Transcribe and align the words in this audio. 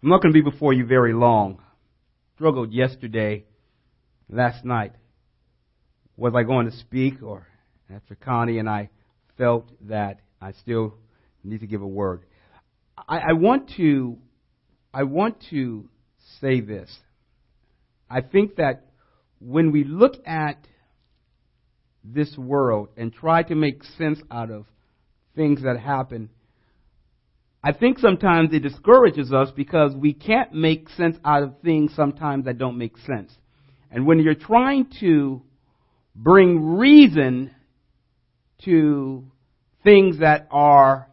I'm 0.00 0.10
not 0.10 0.22
going 0.22 0.32
to 0.32 0.42
be 0.42 0.48
before 0.48 0.72
you 0.72 0.86
very 0.86 1.12
long. 1.12 1.60
Struggled 2.36 2.72
yesterday, 2.72 3.44
last 4.30 4.64
night. 4.64 4.92
Was 6.16 6.34
I 6.36 6.44
going 6.44 6.70
to 6.70 6.76
speak 6.76 7.20
or 7.20 7.48
after 7.92 8.14
Connie 8.14 8.58
and 8.58 8.68
I 8.68 8.90
felt 9.36 9.68
that 9.88 10.20
I 10.40 10.52
still 10.52 10.94
need 11.42 11.60
to 11.60 11.66
give 11.66 11.82
a 11.82 11.86
word. 11.86 12.22
I, 13.08 13.18
I 13.18 13.32
want 13.32 13.72
to, 13.76 14.18
I 14.94 15.02
want 15.02 15.42
to 15.50 15.88
say 16.40 16.60
this. 16.60 16.96
I 18.08 18.20
think 18.20 18.56
that 18.56 18.86
when 19.40 19.72
we 19.72 19.82
look 19.82 20.14
at 20.24 20.64
this 22.04 22.36
world 22.38 22.88
and 22.96 23.12
try 23.12 23.42
to 23.42 23.54
make 23.56 23.82
sense 23.96 24.20
out 24.30 24.50
of 24.50 24.66
things 25.34 25.62
that 25.62 25.78
happen, 25.80 26.30
I 27.62 27.72
think 27.72 27.98
sometimes 27.98 28.52
it 28.52 28.60
discourages 28.60 29.32
us 29.32 29.50
because 29.54 29.94
we 29.94 30.12
can't 30.14 30.52
make 30.52 30.88
sense 30.90 31.16
out 31.24 31.42
of 31.42 31.54
things 31.62 31.92
sometimes 31.94 32.44
that 32.44 32.58
don't 32.58 32.78
make 32.78 32.96
sense. 32.98 33.36
And 33.90 34.06
when 34.06 34.20
you're 34.20 34.34
trying 34.34 34.90
to 35.00 35.42
bring 36.14 36.76
reason 36.76 37.50
to 38.64 39.24
things 39.82 40.18
that 40.20 40.46
are 40.50 41.08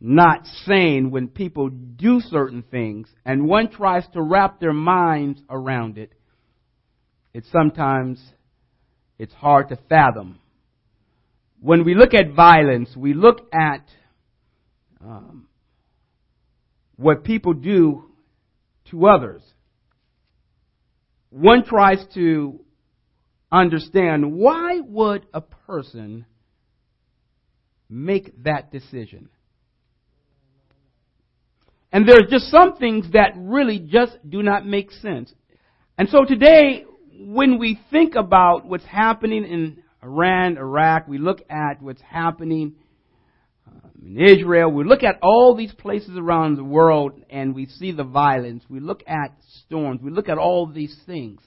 not 0.00 0.46
sane, 0.64 1.10
when 1.10 1.28
people 1.28 1.68
do 1.68 2.20
certain 2.20 2.62
things, 2.62 3.08
and 3.24 3.46
one 3.46 3.70
tries 3.70 4.06
to 4.08 4.22
wrap 4.22 4.60
their 4.60 4.72
minds 4.72 5.40
around 5.50 5.98
it, 5.98 6.12
it 7.34 7.44
sometimes 7.52 8.22
it's 9.18 9.32
hard 9.34 9.68
to 9.70 9.78
fathom. 9.88 10.38
When 11.60 11.84
we 11.84 11.94
look 11.94 12.14
at 12.14 12.34
violence, 12.34 12.94
we 12.96 13.14
look 13.14 13.48
at 13.52 13.86
um, 15.00 15.48
what 16.96 17.24
people 17.24 17.52
do 17.52 18.04
to 18.90 19.06
others. 19.06 19.42
One 21.30 21.64
tries 21.64 22.04
to 22.14 22.60
understand 23.52 24.32
why 24.32 24.80
would 24.80 25.26
a 25.34 25.40
person 25.40 26.24
make 27.88 28.42
that 28.44 28.72
decision? 28.72 29.28
And 31.92 32.06
there 32.06 32.16
are 32.16 32.26
just 32.28 32.50
some 32.50 32.76
things 32.76 33.12
that 33.12 33.32
really 33.36 33.78
just 33.78 34.16
do 34.28 34.42
not 34.42 34.66
make 34.66 34.90
sense. 34.90 35.32
And 35.96 36.08
so 36.08 36.24
today, 36.24 36.84
when 37.18 37.58
we 37.58 37.80
think 37.90 38.14
about 38.14 38.66
what's 38.66 38.84
happening 38.84 39.44
in 39.44 39.82
Iran, 40.02 40.58
Iraq, 40.58 41.08
we 41.08 41.18
look 41.18 41.40
at 41.48 41.80
what's 41.80 42.02
happening 42.02 42.74
in 44.06 44.24
Israel. 44.24 44.70
We 44.70 44.84
look 44.84 45.02
at 45.02 45.18
all 45.20 45.56
these 45.56 45.72
places 45.72 46.16
around 46.16 46.56
the 46.56 46.64
world 46.64 47.20
and 47.28 47.54
we 47.54 47.66
see 47.66 47.90
the 47.92 48.04
violence. 48.04 48.62
We 48.68 48.80
look 48.80 49.02
at 49.06 49.36
storms. 49.64 50.00
We 50.00 50.10
look 50.10 50.28
at 50.28 50.38
all 50.38 50.66
these 50.66 50.96
things. 51.06 51.40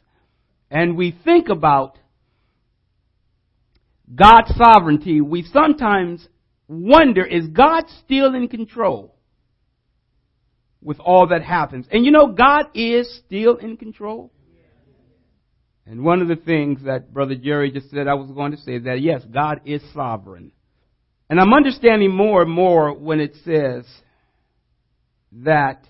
And 0.69 0.97
we 0.97 1.17
think 1.23 1.49
about 1.49 1.97
God's 4.13 4.53
sovereignty. 4.55 5.21
We 5.21 5.43
sometimes 5.43 6.27
wonder, 6.67 7.25
is 7.25 7.47
God 7.47 7.85
still 8.03 8.35
in 8.35 8.49
control 8.49 9.15
with 10.81 10.99
all 10.99 11.27
that 11.27 11.43
happens? 11.43 11.87
And 11.91 12.05
you 12.05 12.11
know, 12.11 12.27
God 12.27 12.65
is 12.73 13.21
still 13.25 13.55
in 13.55 13.77
control. 13.77 14.31
And 15.85 16.03
one 16.03 16.21
of 16.21 16.27
the 16.27 16.35
things 16.35 16.83
that 16.83 17.11
Brother 17.13 17.35
Jerry 17.35 17.71
just 17.71 17.89
said 17.89 18.07
I 18.07 18.13
was 18.13 18.29
going 18.31 18.51
to 18.51 18.57
say 18.57 18.77
that 18.79 19.01
yes, 19.01 19.23
God 19.33 19.61
is 19.65 19.81
sovereign. 19.93 20.51
And 21.29 21.39
I'm 21.39 21.53
understanding 21.53 22.13
more 22.13 22.41
and 22.41 22.51
more 22.51 22.93
when 22.93 23.19
it 23.19 23.35
says 23.45 23.85
that 25.31 25.85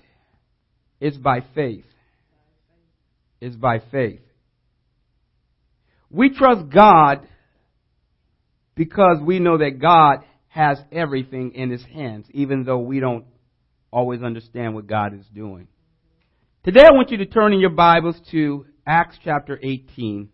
it's 1.00 1.18
by 1.18 1.42
faith. 1.56 1.86
It's 3.40 3.56
by 3.56 3.80
faith. 3.92 4.20
We 6.09 6.30
trust 6.31 6.70
God 6.70 7.26
because 8.75 9.18
we 9.24 9.40
know 9.40 9.59
that 9.59 9.80
God 9.80 10.25
has 10.50 10.78
everything 10.91 11.53
in 11.53 11.69
His 11.69 11.84
hands, 11.86 12.25
even 12.31 12.66
though 12.66 12.80
we 12.80 13.00
don't 13.00 13.25
always 13.92 14.22
understand 14.22 14.75
what 14.75 14.88
God 14.88 15.13
is 15.13 15.25
doing. 15.34 15.68
Today 16.66 16.84
I 16.86 16.92
want 16.92 17.12
you 17.12 17.18
to 17.18 17.25
turn 17.25 17.53
in 17.53 17.59
your 17.59 17.69
Bibles 17.69 18.19
to 18.31 18.66
Acts 18.86 19.18
chapter 19.24 19.58
18. 19.62 20.30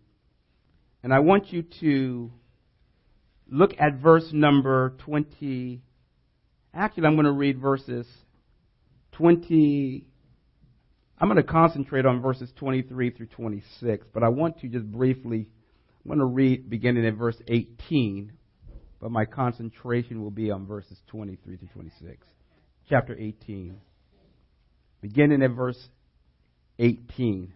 And 1.04 1.14
I 1.14 1.20
want 1.20 1.52
you 1.52 1.64
to 1.80 2.32
look 3.50 3.72
at 3.78 3.94
verse 3.94 4.28
number 4.32 4.94
20. 5.04 5.82
Actually, 6.74 7.06
I'm 7.06 7.14
going 7.14 7.26
to 7.26 7.32
read 7.32 7.60
verses 7.60 8.06
20. 9.12 10.06
I'm 11.18 11.28
going 11.28 11.42
to 11.42 11.50
concentrate 11.50 12.04
on 12.04 12.20
verses 12.20 12.50
23 12.56 13.10
through 13.10 13.26
26, 13.26 14.06
but 14.12 14.22
I 14.22 14.28
want 14.28 14.60
to 14.60 14.68
just 14.68 14.84
briefly, 14.84 15.48
I'm 16.04 16.08
going 16.08 16.18
to 16.18 16.26
read 16.26 16.68
beginning 16.68 17.06
at 17.06 17.14
verse 17.14 17.36
18, 17.48 18.32
but 19.00 19.10
my 19.10 19.24
concentration 19.24 20.22
will 20.22 20.30
be 20.30 20.50
on 20.50 20.66
verses 20.66 20.98
23 21.06 21.56
through 21.56 21.68
26. 21.68 22.26
Chapter 22.88 23.16
18. 23.18 23.78
Beginning 25.00 25.42
at 25.42 25.52
verse 25.52 25.88
18. 26.78 27.52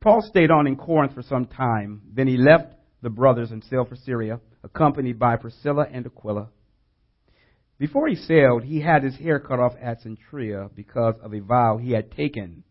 Paul 0.00 0.22
stayed 0.22 0.50
on 0.50 0.66
in 0.66 0.76
Corinth 0.76 1.14
for 1.14 1.22
some 1.22 1.46
time. 1.46 2.02
Then 2.12 2.26
he 2.26 2.36
left 2.36 2.74
the 3.02 3.10
brothers 3.10 3.50
and 3.50 3.64
sailed 3.64 3.88
for 3.88 3.96
Syria 3.96 4.40
accompanied 4.62 5.18
by 5.18 5.36
Priscilla 5.36 5.86
and 5.90 6.06
Aquila. 6.06 6.48
Before 7.78 8.08
he 8.08 8.14
sailed, 8.14 8.62
he 8.64 8.80
had 8.80 9.02
his 9.02 9.16
hair 9.16 9.40
cut 9.40 9.58
off 9.58 9.72
at 9.80 10.02
Cenchrea 10.02 10.70
because 10.74 11.14
of 11.22 11.32
a 11.32 11.40
vow 11.40 11.78
he 11.78 11.92
had 11.92 12.10
taken. 12.12 12.62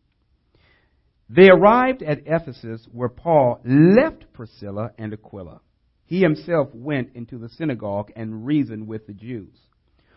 They 1.30 1.50
arrived 1.50 2.04
at 2.04 2.24
Ephesus 2.26 2.88
where 2.92 3.10
Paul 3.10 3.60
left 3.66 4.32
Priscilla 4.34 4.92
and 4.98 5.14
Aquila. 5.14 5.62
He 6.06 6.22
himself 6.22 6.70
went 6.74 7.16
into 7.16 7.38
the 7.38 7.50
synagogue 7.50 8.12
and 8.16 8.46
reasoned 8.46 8.88
with 8.88 9.06
the 9.06 9.14
Jews. 9.14 9.56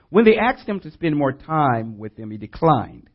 When 0.08 0.24
they 0.24 0.36
asked 0.36 0.68
him 0.68 0.80
to 0.80 0.90
spend 0.90 1.16
more 1.16 1.32
time 1.32 1.98
with 1.98 2.16
them, 2.16 2.30
he 2.30 2.38
declined. 2.38 3.08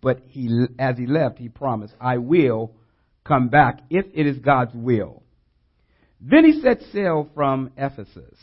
But 0.00 0.20
he, 0.26 0.66
as 0.78 0.96
he 0.96 1.06
left, 1.06 1.38
he 1.38 1.48
promised, 1.48 1.94
I 2.00 2.18
will 2.18 2.72
come 3.24 3.48
back 3.48 3.80
if 3.90 4.06
it 4.14 4.26
is 4.26 4.38
God's 4.38 4.74
will. 4.74 5.22
Then 6.20 6.44
he 6.44 6.60
set 6.60 6.82
sail 6.92 7.28
from 7.34 7.70
Ephesus. 7.76 8.38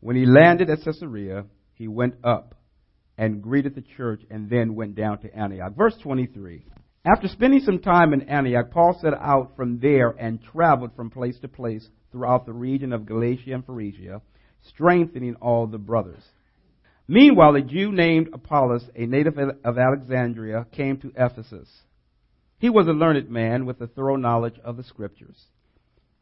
When 0.00 0.16
he 0.16 0.26
landed 0.26 0.70
at 0.70 0.82
Caesarea, 0.84 1.46
he 1.74 1.88
went 1.88 2.16
up 2.22 2.54
and 3.18 3.42
greeted 3.42 3.74
the 3.74 3.84
church 3.96 4.22
and 4.30 4.50
then 4.50 4.74
went 4.74 4.94
down 4.94 5.18
to 5.20 5.34
Antioch. 5.34 5.74
Verse 5.74 5.96
23. 6.02 6.64
After 7.04 7.28
spending 7.28 7.60
some 7.60 7.78
time 7.78 8.12
in 8.12 8.22
Antioch, 8.22 8.70
Paul 8.70 8.98
set 9.00 9.14
out 9.14 9.56
from 9.56 9.78
there 9.78 10.10
and 10.10 10.42
traveled 10.42 10.94
from 10.94 11.08
place 11.08 11.38
to 11.40 11.48
place 11.48 11.88
throughout 12.10 12.46
the 12.46 12.52
region 12.52 12.92
of 12.92 13.06
Galatia 13.06 13.54
and 13.54 13.64
Phrygia, 13.64 14.20
strengthening 14.68 15.36
all 15.36 15.66
the 15.66 15.78
brothers. 15.78 16.22
Meanwhile, 17.08 17.54
a 17.54 17.62
Jew 17.62 17.92
named 17.92 18.30
Apollos, 18.32 18.84
a 18.96 19.06
native 19.06 19.38
of 19.38 19.78
Alexandria, 19.78 20.66
came 20.72 20.98
to 20.98 21.12
Ephesus. 21.16 21.68
He 22.58 22.68
was 22.68 22.88
a 22.88 22.92
learned 22.92 23.30
man 23.30 23.64
with 23.66 23.80
a 23.80 23.86
thorough 23.86 24.16
knowledge 24.16 24.58
of 24.64 24.76
the 24.76 24.82
scriptures. 24.82 25.40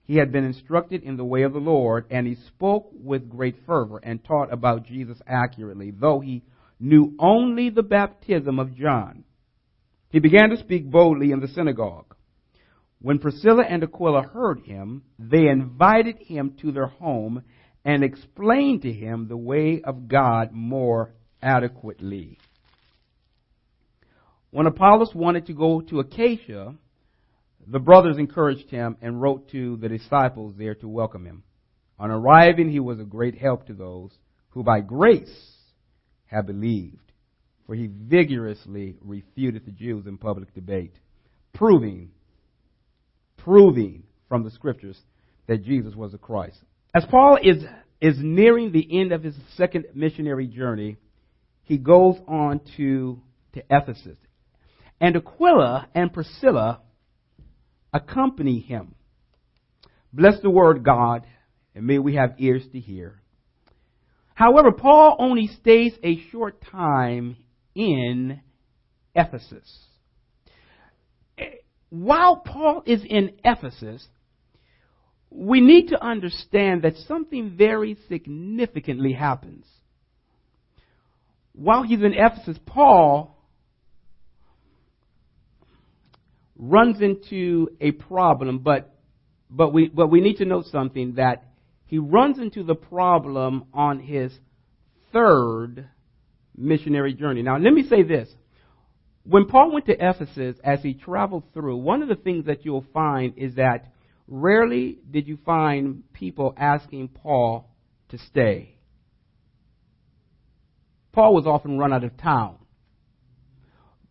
He 0.06 0.16
had 0.16 0.32
been 0.32 0.44
instructed 0.44 1.02
in 1.02 1.16
the 1.16 1.24
way 1.24 1.42
of 1.42 1.52
the 1.52 1.58
Lord, 1.58 2.06
and 2.10 2.26
he 2.26 2.34
spoke 2.34 2.90
with 2.92 3.30
great 3.30 3.56
fervor 3.66 3.98
and 3.98 4.22
taught 4.22 4.52
about 4.52 4.86
Jesus 4.86 5.18
accurately, 5.26 5.90
though 5.90 6.20
he 6.20 6.42
knew 6.78 7.14
only 7.18 7.70
the 7.70 7.82
baptism 7.82 8.58
of 8.58 8.74
John. 8.74 9.24
He 10.10 10.18
began 10.20 10.50
to 10.50 10.58
speak 10.58 10.90
boldly 10.90 11.32
in 11.32 11.40
the 11.40 11.48
synagogue. 11.48 12.14
When 13.00 13.18
Priscilla 13.18 13.64
and 13.68 13.82
Aquila 13.82 14.22
heard 14.22 14.60
him, 14.60 15.02
they 15.18 15.48
invited 15.48 16.18
him 16.18 16.56
to 16.60 16.72
their 16.72 16.86
home 16.86 17.42
and 17.84 18.04
explained 18.04 18.82
to 18.82 18.92
him 18.92 19.28
the 19.28 19.36
way 19.36 19.82
of 19.82 20.08
God 20.08 20.52
more 20.52 21.14
adequately. 21.42 22.38
When 24.50 24.66
Apollos 24.66 25.14
wanted 25.14 25.46
to 25.46 25.52
go 25.52 25.80
to 25.80 26.00
Achaia, 26.00 26.74
the 27.66 27.78
brothers 27.78 28.18
encouraged 28.18 28.70
him 28.70 28.96
and 29.00 29.20
wrote 29.20 29.50
to 29.50 29.76
the 29.76 29.88
disciples 29.88 30.54
there 30.56 30.74
to 30.76 30.88
welcome 30.88 31.24
him. 31.24 31.42
On 31.98 32.10
arriving, 32.10 32.70
he 32.70 32.80
was 32.80 33.00
a 33.00 33.04
great 33.04 33.38
help 33.38 33.66
to 33.66 33.74
those 33.74 34.10
who 34.50 34.62
by 34.62 34.80
grace 34.80 35.54
have 36.26 36.46
believed, 36.46 37.12
for 37.66 37.74
he 37.74 37.86
vigorously 37.86 38.96
refuted 39.00 39.64
the 39.64 39.70
Jews 39.70 40.06
in 40.06 40.18
public 40.18 40.52
debate, 40.54 40.94
proving, 41.52 42.10
proving 43.36 44.04
from 44.28 44.42
the 44.42 44.50
scriptures 44.50 44.98
that 45.46 45.64
Jesus 45.64 45.94
was 45.94 46.12
the 46.12 46.18
Christ. 46.18 46.58
As 46.94 47.04
Paul 47.10 47.38
is, 47.42 47.64
is 48.00 48.16
nearing 48.18 48.72
the 48.72 49.00
end 49.00 49.12
of 49.12 49.22
his 49.22 49.34
second 49.56 49.86
missionary 49.94 50.46
journey, 50.46 50.96
he 51.62 51.78
goes 51.78 52.16
on 52.26 52.60
to, 52.76 53.20
to 53.54 53.62
Ephesus. 53.70 54.18
And 55.00 55.16
Aquila 55.16 55.88
and 55.94 56.12
Priscilla 56.12 56.80
accompany 57.94 58.58
him. 58.58 58.96
Bless 60.12 60.40
the 60.42 60.50
word, 60.50 60.84
God, 60.84 61.24
and 61.74 61.86
may 61.86 61.98
we 61.98 62.16
have 62.16 62.34
ears 62.38 62.64
to 62.72 62.80
hear. 62.80 63.22
However, 64.34 64.72
Paul 64.72 65.16
only 65.18 65.46
stays 65.46 65.94
a 66.02 66.20
short 66.30 66.62
time 66.70 67.36
in 67.74 68.40
Ephesus. 69.14 69.86
Eh, 71.38 71.44
while 71.88 72.36
Paul 72.36 72.82
is 72.84 73.02
in 73.08 73.34
Ephesus, 73.44 74.06
we 75.30 75.60
need 75.60 75.88
to 75.88 76.04
understand 76.04 76.82
that 76.82 76.96
something 77.08 77.56
very 77.56 77.96
significantly 78.08 79.12
happens. 79.12 79.66
While 81.52 81.84
he's 81.84 82.00
in 82.02 82.14
Ephesus, 82.14 82.58
Paul 82.66 83.33
runs 86.56 87.00
into 87.00 87.68
a 87.80 87.92
problem, 87.92 88.58
but 88.58 88.94
but 89.50 89.72
we 89.72 89.88
but 89.88 90.08
we 90.08 90.20
need 90.20 90.36
to 90.38 90.44
note 90.44 90.66
something 90.66 91.14
that 91.14 91.44
he 91.86 91.98
runs 91.98 92.38
into 92.38 92.62
the 92.62 92.74
problem 92.74 93.64
on 93.72 94.00
his 94.00 94.32
third 95.12 95.88
missionary 96.56 97.14
journey. 97.14 97.42
Now, 97.42 97.58
let 97.58 97.72
me 97.72 97.86
say 97.88 98.02
this. 98.02 98.28
When 99.24 99.46
Paul 99.46 99.72
went 99.72 99.86
to 99.86 99.92
Ephesus, 99.92 100.56
as 100.62 100.82
he 100.82 100.94
traveled 100.94 101.44
through, 101.54 101.76
one 101.76 102.02
of 102.02 102.08
the 102.08 102.14
things 102.14 102.46
that 102.46 102.64
you'll 102.64 102.84
find 102.92 103.34
is 103.38 103.54
that 103.54 103.92
rarely 104.28 104.98
did 105.10 105.26
you 105.26 105.38
find 105.44 106.02
people 106.12 106.54
asking 106.56 107.08
Paul 107.08 107.70
to 108.10 108.18
stay. 108.18 108.76
Paul 111.12 111.34
was 111.34 111.46
often 111.46 111.78
run 111.78 111.92
out 111.92 112.04
of 112.04 112.16
town. 112.16 112.56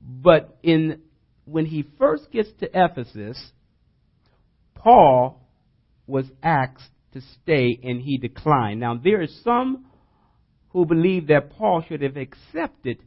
But 0.02 0.58
in 0.64 1.02
when 1.46 1.66
he 1.66 1.86
first 1.98 2.32
gets 2.32 2.50
to 2.60 2.70
Ephesus, 2.74 3.52
Paul 4.76 5.42
was 6.08 6.26
asked 6.42 6.90
to 7.14 7.22
stay 7.42 7.80
and 7.84 8.02
he 8.02 8.18
declined. 8.18 8.80
Now 8.80 9.00
there 9.02 9.22
are 9.22 9.28
some 9.44 9.86
who 10.70 10.86
believe 10.86 11.28
that 11.28 11.52
Paul 11.52 11.84
should 11.88 12.02
have 12.02 12.18
accepted 12.18 13.00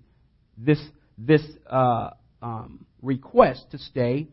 this 0.56 0.80
this 1.18 1.42
uh, 1.68 2.10
um, 2.42 2.86
request 3.02 3.66
to 3.72 3.78
stay 3.78 4.28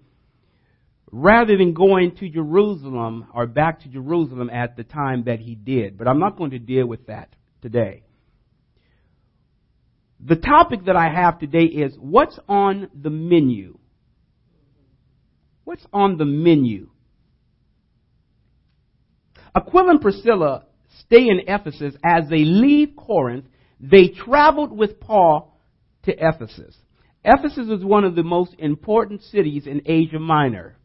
rather 1.12 1.58
than 1.58 1.74
going 1.74 2.16
to 2.18 2.30
Jerusalem 2.30 3.28
or 3.34 3.46
back 3.46 3.82
to 3.82 3.90
Jerusalem 3.90 4.50
at 4.50 4.76
the 4.76 4.84
time 4.84 5.26
that 5.26 5.40
he 5.40 5.56
did. 5.56 5.98
But 5.98 6.08
I'm 6.08 6.20
not 6.20 6.38
going 6.38 6.52
to 6.52 6.60
deal 6.60 6.88
with 6.88 7.08
that 7.08 7.30
today. 7.62 8.04
The 10.26 10.36
topic 10.36 10.86
that 10.86 10.96
I 10.96 11.10
have 11.14 11.40
today 11.40 11.66
is 11.66 11.96
what's 12.00 12.40
on 12.48 12.90
the 13.00 13.10
menu? 13.10 13.78
What's 15.64 15.86
on 15.94 16.18
the 16.18 16.26
menu? 16.26 16.90
Aquila 19.56 19.92
and 19.92 20.02
Priscilla 20.02 20.66
stay 21.00 21.28
in 21.28 21.42
Ephesus. 21.48 21.96
As 22.04 22.28
they 22.30 22.44
leave 22.44 22.96
Corinth, 22.98 23.46
they 23.80 24.08
traveled 24.08 24.72
with 24.72 25.00
Paul 25.00 25.58
to 26.04 26.14
Ephesus. 26.18 26.76
Ephesus 27.24 27.68
was 27.68 27.84
one 27.84 28.04
of 28.04 28.16
the 28.16 28.24
most 28.24 28.56
important 28.58 29.22
cities 29.24 29.68
in 29.68 29.82
Asia 29.86 30.20
Minor. 30.20 30.78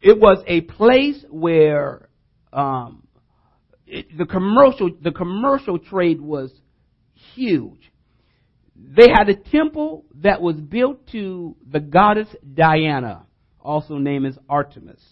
It 0.00 0.18
was 0.18 0.42
a 0.46 0.60
place 0.60 1.24
where 1.30 2.08
um, 2.52 3.06
it, 3.86 4.16
the 4.16 4.26
commercial 4.26 4.90
the 5.02 5.10
commercial 5.10 5.78
trade 5.78 6.20
was 6.20 6.52
huge. 7.34 7.90
They 8.78 9.08
had 9.08 9.28
a 9.28 9.36
temple 9.36 10.04
that 10.16 10.40
was 10.40 10.56
built 10.56 11.06
to 11.12 11.56
the 11.68 11.80
goddess 11.80 12.28
Diana, 12.54 13.26
also 13.60 13.98
named 13.98 14.26
as 14.26 14.38
Artemis. 14.48 15.02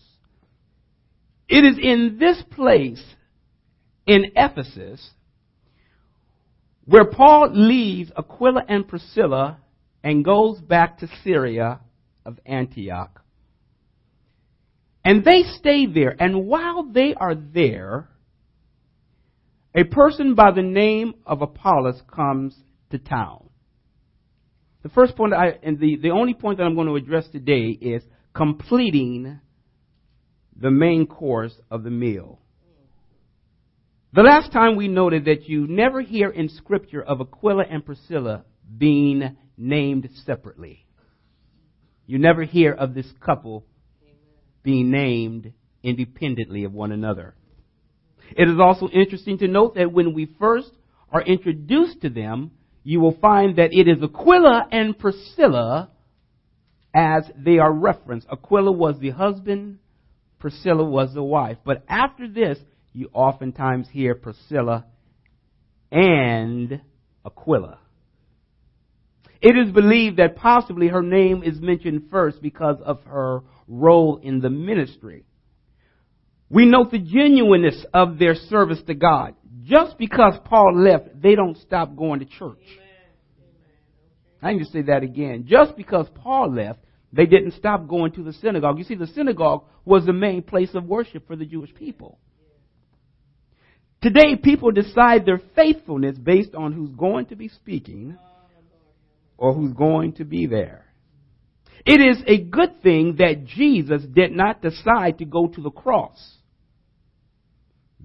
It 1.48 1.64
is 1.64 1.78
in 1.82 2.16
this 2.18 2.42
place 2.50 3.02
in 4.06 4.32
Ephesus 4.36 5.10
where 6.86 7.04
Paul 7.06 7.50
leaves 7.52 8.12
Aquila 8.16 8.64
and 8.68 8.86
Priscilla 8.86 9.58
and 10.02 10.24
goes 10.24 10.60
back 10.60 10.98
to 10.98 11.08
Syria 11.22 11.80
of 12.26 12.38
Antioch. 12.44 13.22
And 15.04 15.24
they 15.24 15.42
stay 15.58 15.86
there. 15.86 16.14
And 16.18 16.46
while 16.46 16.84
they 16.84 17.14
are 17.14 17.34
there, 17.34 18.08
a 19.74 19.84
person 19.84 20.34
by 20.34 20.50
the 20.52 20.62
name 20.62 21.14
of 21.26 21.42
Apollos 21.42 22.00
comes 22.10 22.56
to 22.90 22.98
town. 22.98 23.48
The 24.84 24.90
first 24.90 25.16
point 25.16 25.32
I, 25.32 25.58
and 25.62 25.80
the, 25.80 25.96
the 25.96 26.10
only 26.10 26.34
point 26.34 26.58
that 26.58 26.64
I'm 26.64 26.74
going 26.74 26.88
to 26.88 26.96
address 26.96 27.26
today 27.32 27.68
is 27.70 28.02
completing 28.34 29.40
the 30.60 30.70
main 30.70 31.06
course 31.06 31.54
of 31.70 31.82
the 31.84 31.90
meal. 31.90 32.38
The 34.12 34.22
last 34.22 34.52
time 34.52 34.76
we 34.76 34.88
noted 34.88 35.24
that 35.24 35.48
you 35.48 35.66
never 35.66 36.02
hear 36.02 36.28
in 36.28 36.50
Scripture 36.50 37.02
of 37.02 37.22
Aquila 37.22 37.64
and 37.68 37.84
Priscilla 37.84 38.44
being 38.76 39.36
named 39.56 40.10
separately. 40.26 40.86
You 42.06 42.18
never 42.18 42.44
hear 42.44 42.72
of 42.72 42.92
this 42.92 43.10
couple 43.24 43.64
being 44.62 44.90
named 44.90 45.54
independently 45.82 46.64
of 46.64 46.74
one 46.74 46.92
another. 46.92 47.34
It 48.36 48.50
is 48.50 48.60
also 48.60 48.88
interesting 48.88 49.38
to 49.38 49.48
note 49.48 49.76
that 49.76 49.92
when 49.92 50.12
we 50.12 50.34
first 50.38 50.70
are 51.10 51.22
introduced 51.22 52.02
to 52.02 52.10
them, 52.10 52.50
you 52.84 53.00
will 53.00 53.16
find 53.20 53.56
that 53.56 53.72
it 53.72 53.88
is 53.88 54.02
Aquila 54.02 54.68
and 54.70 54.96
Priscilla 54.96 55.90
as 56.94 57.24
they 57.36 57.58
are 57.58 57.72
referenced. 57.72 58.28
Aquila 58.30 58.70
was 58.70 58.98
the 59.00 59.10
husband, 59.10 59.78
Priscilla 60.38 60.84
was 60.84 61.12
the 61.14 61.22
wife. 61.22 61.56
But 61.64 61.82
after 61.88 62.28
this, 62.28 62.58
you 62.92 63.08
oftentimes 63.12 63.88
hear 63.90 64.14
Priscilla 64.14 64.84
and 65.90 66.80
Aquila. 67.24 67.78
It 69.40 69.56
is 69.56 69.72
believed 69.72 70.18
that 70.18 70.36
possibly 70.36 70.88
her 70.88 71.02
name 71.02 71.42
is 71.42 71.60
mentioned 71.60 72.08
first 72.10 72.40
because 72.40 72.76
of 72.84 73.02
her 73.04 73.40
role 73.66 74.20
in 74.22 74.40
the 74.40 74.50
ministry. 74.50 75.24
We 76.50 76.66
note 76.66 76.90
the 76.90 76.98
genuineness 76.98 77.84
of 77.92 78.18
their 78.18 78.34
service 78.34 78.80
to 78.86 78.94
God. 78.94 79.34
Just 79.64 79.96
because 79.98 80.34
Paul 80.44 80.78
left, 80.78 81.20
they 81.20 81.34
don't 81.34 81.56
stop 81.58 81.96
going 81.96 82.20
to 82.20 82.26
church. 82.26 82.62
I 84.42 84.52
need 84.52 84.58
to 84.58 84.70
say 84.70 84.82
that 84.82 85.02
again. 85.02 85.46
Just 85.48 85.74
because 85.76 86.06
Paul 86.14 86.54
left, 86.54 86.80
they 87.12 87.24
didn't 87.24 87.52
stop 87.52 87.88
going 87.88 88.12
to 88.12 88.22
the 88.22 88.34
synagogue. 88.34 88.78
You 88.78 88.84
see, 88.84 88.94
the 88.94 89.06
synagogue 89.06 89.64
was 89.84 90.04
the 90.04 90.12
main 90.12 90.42
place 90.42 90.74
of 90.74 90.84
worship 90.84 91.26
for 91.26 91.34
the 91.34 91.46
Jewish 91.46 91.74
people. 91.74 92.18
Today, 94.02 94.36
people 94.36 94.70
decide 94.70 95.24
their 95.24 95.40
faithfulness 95.56 96.18
based 96.18 96.54
on 96.54 96.72
who's 96.72 96.90
going 96.90 97.26
to 97.26 97.36
be 97.36 97.48
speaking 97.48 98.18
or 99.38 99.54
who's 99.54 99.72
going 99.72 100.12
to 100.14 100.24
be 100.24 100.46
there. 100.46 100.84
It 101.86 102.00
is 102.00 102.22
a 102.26 102.38
good 102.38 102.82
thing 102.82 103.16
that 103.18 103.46
Jesus 103.46 104.02
did 104.02 104.32
not 104.32 104.60
decide 104.60 105.18
to 105.18 105.24
go 105.24 105.48
to 105.48 105.60
the 105.62 105.70
cross 105.70 106.38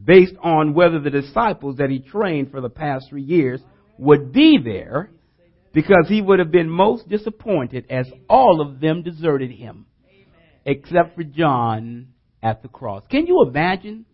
based 0.04 0.36
on 0.42 0.74
whether 0.74 1.00
the 1.00 1.10
disciples 1.10 1.78
that 1.78 1.90
he 1.90 2.00
trained 2.00 2.52
for 2.52 2.62
the 2.62 2.70
past 2.70 3.10
three 3.10 3.22
years 3.22 3.62
would 3.98 4.32
be 4.32 4.58
there 4.64 5.12
because 5.74 6.06
he 6.08 6.22
would 6.22 6.40
have 6.40 6.52
been 6.52 6.70
most 6.70 7.08
disappointed 7.08 7.86
as 7.90 8.08
all 8.30 8.62
of 8.62 8.80
them 8.80 9.04
deserted 9.04 9.52
him 9.52 9.86
except 10.66 11.16
for 11.16 11.24
John 11.24 12.10
at 12.42 12.62
the 12.62 12.68
cross. 12.68 13.04
Can 13.10 13.28
you 13.28 13.44
imagine 13.48 14.06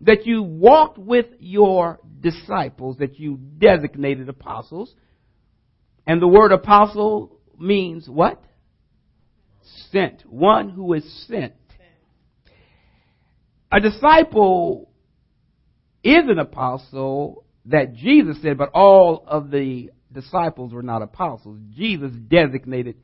that 0.00 0.26
you 0.26 0.42
walked 0.42 0.98
with 0.98 1.26
your 1.38 2.00
disciples 2.20 2.98
that 2.98 3.18
you 3.18 3.36
designated 3.36 4.28
apostles 4.28 4.94
and 6.06 6.20
the 6.20 6.28
word 6.28 6.52
apostle 6.52 7.38
means 7.58 8.08
what? 8.08 8.42
Sent. 9.90 10.22
One 10.26 10.70
who 10.70 10.92
is 10.94 11.26
sent. 11.28 11.54
A 13.72 13.80
disciple 13.80 14.90
is 16.04 16.24
an 16.28 16.38
apostle 16.38 17.46
that 17.64 17.94
Jesus 17.94 18.36
said, 18.42 18.58
but 18.58 18.70
all 18.74 19.24
of 19.26 19.50
the 19.50 19.90
disciples 20.12 20.74
were 20.74 20.82
not 20.82 21.00
apostles. 21.00 21.58
Jesus 21.70 22.12
designated 22.28 22.96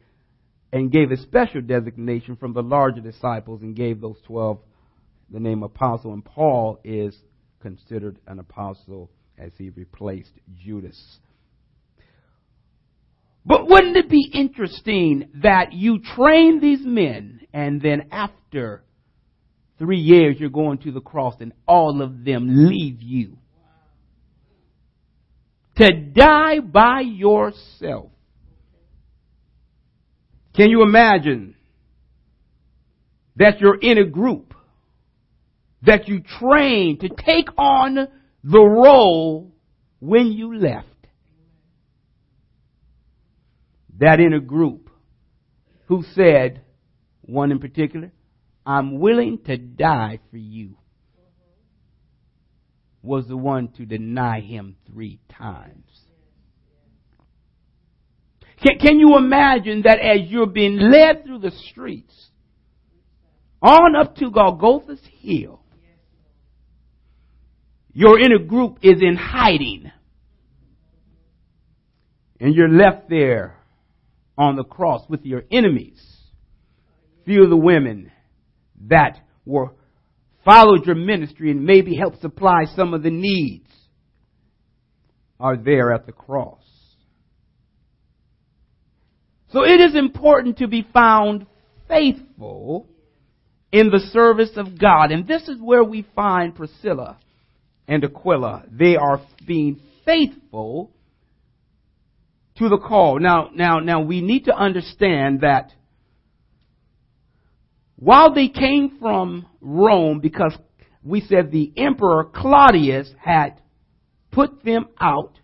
and 0.71 0.93
gave 0.93 1.11
a 1.11 1.17
special 1.17 1.63
designation 1.63 2.37
from 2.37 2.53
the 2.53 2.63
larger 2.63 3.01
disciples 3.01 3.63
and 3.63 3.75
gave 3.75 4.03
those 4.03 4.19
12 4.27 4.59
the 5.31 5.41
name 5.41 5.63
apostle. 5.63 6.13
And 6.13 6.23
Paul 6.23 6.79
is 6.85 7.17
considered 7.61 8.19
an 8.27 8.39
apostle 8.39 9.11
as 9.39 9.53
he 9.57 9.71
replaced 9.71 10.33
Judas. 10.63 11.19
But 13.47 13.69
wouldn't 13.69 13.97
it 13.97 14.11
be 14.11 14.31
interesting 14.35 15.31
that 15.43 15.73
you 15.73 16.01
train 16.01 16.61
these 16.61 16.85
men 16.85 17.41
and 17.55 17.81
then 17.81 18.09
after 18.13 18.83
three 19.79 19.99
years 19.99 20.37
you're 20.39 20.51
going 20.51 20.79
to 20.79 20.93
the 20.93 21.01
cross 21.01 21.35
and 21.41 21.53
all 21.67 22.03
of 22.03 22.25
them 22.25 22.47
leave 22.69 23.03
you? 23.03 23.37
to 25.77 25.93
die 25.93 26.59
by 26.59 27.01
yourself. 27.01 28.11
Can 30.57 30.71
you 30.71 30.83
imagine 30.83 31.55
that 33.37 33.61
you're 33.61 33.79
in 33.79 33.97
a 33.97 34.05
group 34.05 34.55
that 35.83 36.09
you 36.09 36.21
train 36.41 36.99
to 36.99 37.09
take 37.09 37.49
on 37.57 38.09
the 38.43 38.61
role 38.61 39.53
when 40.01 40.33
you 40.33 40.59
left? 40.59 40.89
that 43.99 44.21
inner 44.21 44.41
group 44.41 44.91
who 45.87 46.05
said, 46.15 46.63
one 47.23 47.51
in 47.51 47.59
particular, 47.59 48.13
I'm 48.69 48.99
willing 48.99 49.39
to 49.47 49.57
die 49.57 50.21
for 50.31 50.37
you, 50.37 50.77
was 53.03 53.27
the 53.27 53.35
one 53.35 53.69
to 53.79 53.87
deny 53.87 54.41
him 54.41 54.77
three 54.87 55.21
times. 55.31 55.89
Can, 58.63 58.79
can 58.79 59.01
you 59.01 59.17
imagine 59.17 59.83
that 59.87 60.01
as 60.01 60.29
you're 60.29 60.45
being 60.45 60.77
led 60.77 61.25
through 61.25 61.39
the 61.39 61.53
streets, 61.71 62.13
on 63.63 63.97
up 63.97 64.17
to 64.17 64.31
Golgotha's 64.31 65.01
hill, 65.19 65.63
your 67.95 68.21
inner 68.21 68.39
group 68.39 68.81
is 68.83 69.01
in 69.01 69.17
hiding. 69.17 69.91
And 72.39 72.55
you're 72.55 72.69
left 72.69 73.09
there 73.09 73.57
on 74.37 74.57
the 74.57 74.65
cross 74.65 75.09
with 75.09 75.25
your 75.25 75.45
enemies. 75.51 76.01
Few 77.25 77.45
of 77.45 77.49
the 77.49 77.57
women 77.57 78.13
that 78.87 79.21
were 79.45 79.73
followed 80.45 80.87
your 80.87 80.95
ministry 80.95 81.51
and 81.51 81.65
maybe 81.65 81.95
helped 81.95 82.21
supply 82.21 82.65
some 82.75 82.95
of 82.95 83.03
the 83.03 83.11
needs 83.11 83.69
are 85.41 85.57
there 85.57 85.93
at 85.93 86.07
the 86.07 86.13
cross. 86.13 86.63
So 89.51 89.65
it 89.65 89.81
is 89.81 89.95
important 89.95 90.59
to 90.59 90.69
be 90.69 90.87
found 90.93 91.47
faithful 91.89 92.87
in 93.73 93.91
the 93.91 94.01
service 94.13 94.53
of 94.57 94.79
God. 94.79 95.11
And 95.11 95.27
this 95.27 95.49
is 95.49 95.61
where 95.61 95.85
we 95.85 96.07
find 96.15 96.55
Priscilla 96.55 97.19
and 97.87 98.05
Aquila. 98.05 98.65
They 98.71 98.97
are 98.97 99.21
being 99.47 99.81
faithful 100.05 100.91
to 102.57 102.69
the 102.69 102.79
call. 102.79 103.19
Now, 103.21 103.51
now, 103.55 103.79
now 103.79 104.01
we 104.01 104.21
need 104.21 104.47
to 104.47 104.55
understand 104.55 105.41
that 105.41 105.73
while 107.99 108.33
they 108.33 108.49
came 108.49 108.99
from 109.01 109.47
Rome 109.61 110.21
because 110.21 110.57
we 111.03 111.21
said 111.21 111.51
the 111.51 111.73
emperor 111.77 112.25
Claudius 112.25 113.11
had 113.19 113.61
put 114.31 114.63
them 114.65 114.87
out 115.01 115.39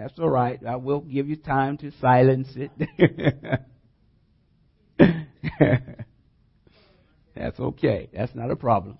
that's 0.00 0.18
all 0.18 0.30
right. 0.30 0.58
I 0.66 0.76
will 0.76 1.00
give 1.00 1.28
you 1.28 1.36
time 1.36 1.76
to 1.78 1.90
silence 2.00 2.48
it. 2.56 2.70
That's 7.36 7.60
okay. 7.60 8.08
That's 8.12 8.34
not 8.34 8.50
a 8.50 8.56
problem. 8.56 8.98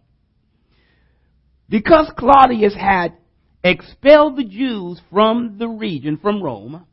Because 1.69 2.13
Claudius 2.19 2.75
had 2.75 3.15
expelled 3.65 4.37
the 4.37 4.45
Jews 4.45 5.01
from 5.11 5.57
the 5.59 5.69
region, 5.69 6.19
from 6.19 6.43
Rome, 6.43 6.85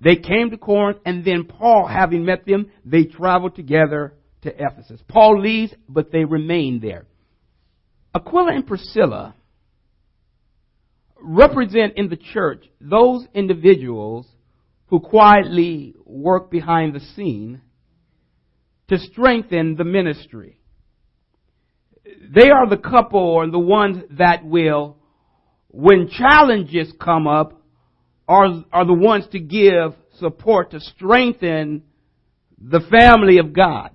they 0.00 0.16
came 0.16 0.50
to 0.50 0.56
Corinth, 0.56 0.98
and 1.04 1.24
then 1.24 1.44
Paul, 1.44 1.86
having 1.86 2.24
met 2.24 2.44
them, 2.46 2.70
they 2.84 3.04
traveled 3.04 3.54
together 3.54 4.14
to 4.42 4.50
Ephesus. 4.54 5.00
Paul 5.08 5.40
leaves, 5.40 5.72
but 5.88 6.12
they 6.12 6.24
remain 6.24 6.80
there. 6.80 7.06
Aquila 8.14 8.52
and 8.52 8.66
Priscilla 8.66 9.34
represent 11.20 11.94
in 11.96 12.08
the 12.08 12.16
church 12.16 12.64
those 12.80 13.26
individuals 13.32 14.26
who 14.86 15.00
quietly 15.00 15.94
work 16.04 16.50
behind 16.50 16.94
the 16.94 17.00
scene 17.00 17.62
to 18.88 18.98
strengthen 18.98 19.76
the 19.76 19.84
ministry. 19.84 20.58
They 22.04 22.50
are 22.50 22.68
the 22.68 22.76
couple 22.76 23.20
or 23.20 23.48
the 23.48 23.58
ones 23.58 24.02
that 24.18 24.44
will, 24.44 24.98
when 25.68 26.08
challenges 26.10 26.92
come 27.00 27.26
up, 27.26 27.62
are, 28.28 28.64
are 28.72 28.84
the 28.84 28.92
ones 28.92 29.26
to 29.32 29.38
give 29.38 29.94
support 30.18 30.72
to 30.72 30.80
strengthen 30.80 31.84
the 32.60 32.80
family 32.90 33.38
of 33.38 33.52
God. 33.52 33.90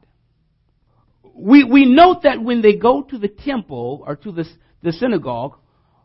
We, 1.37 1.63
we 1.63 1.85
note 1.85 2.23
that 2.23 2.41
when 2.41 2.61
they 2.61 2.73
go 2.73 3.03
to 3.03 3.17
the 3.17 3.27
temple 3.27 4.03
or 4.05 4.15
to 4.15 4.31
the, 4.31 4.45
the 4.81 4.91
synagogue, 4.91 5.55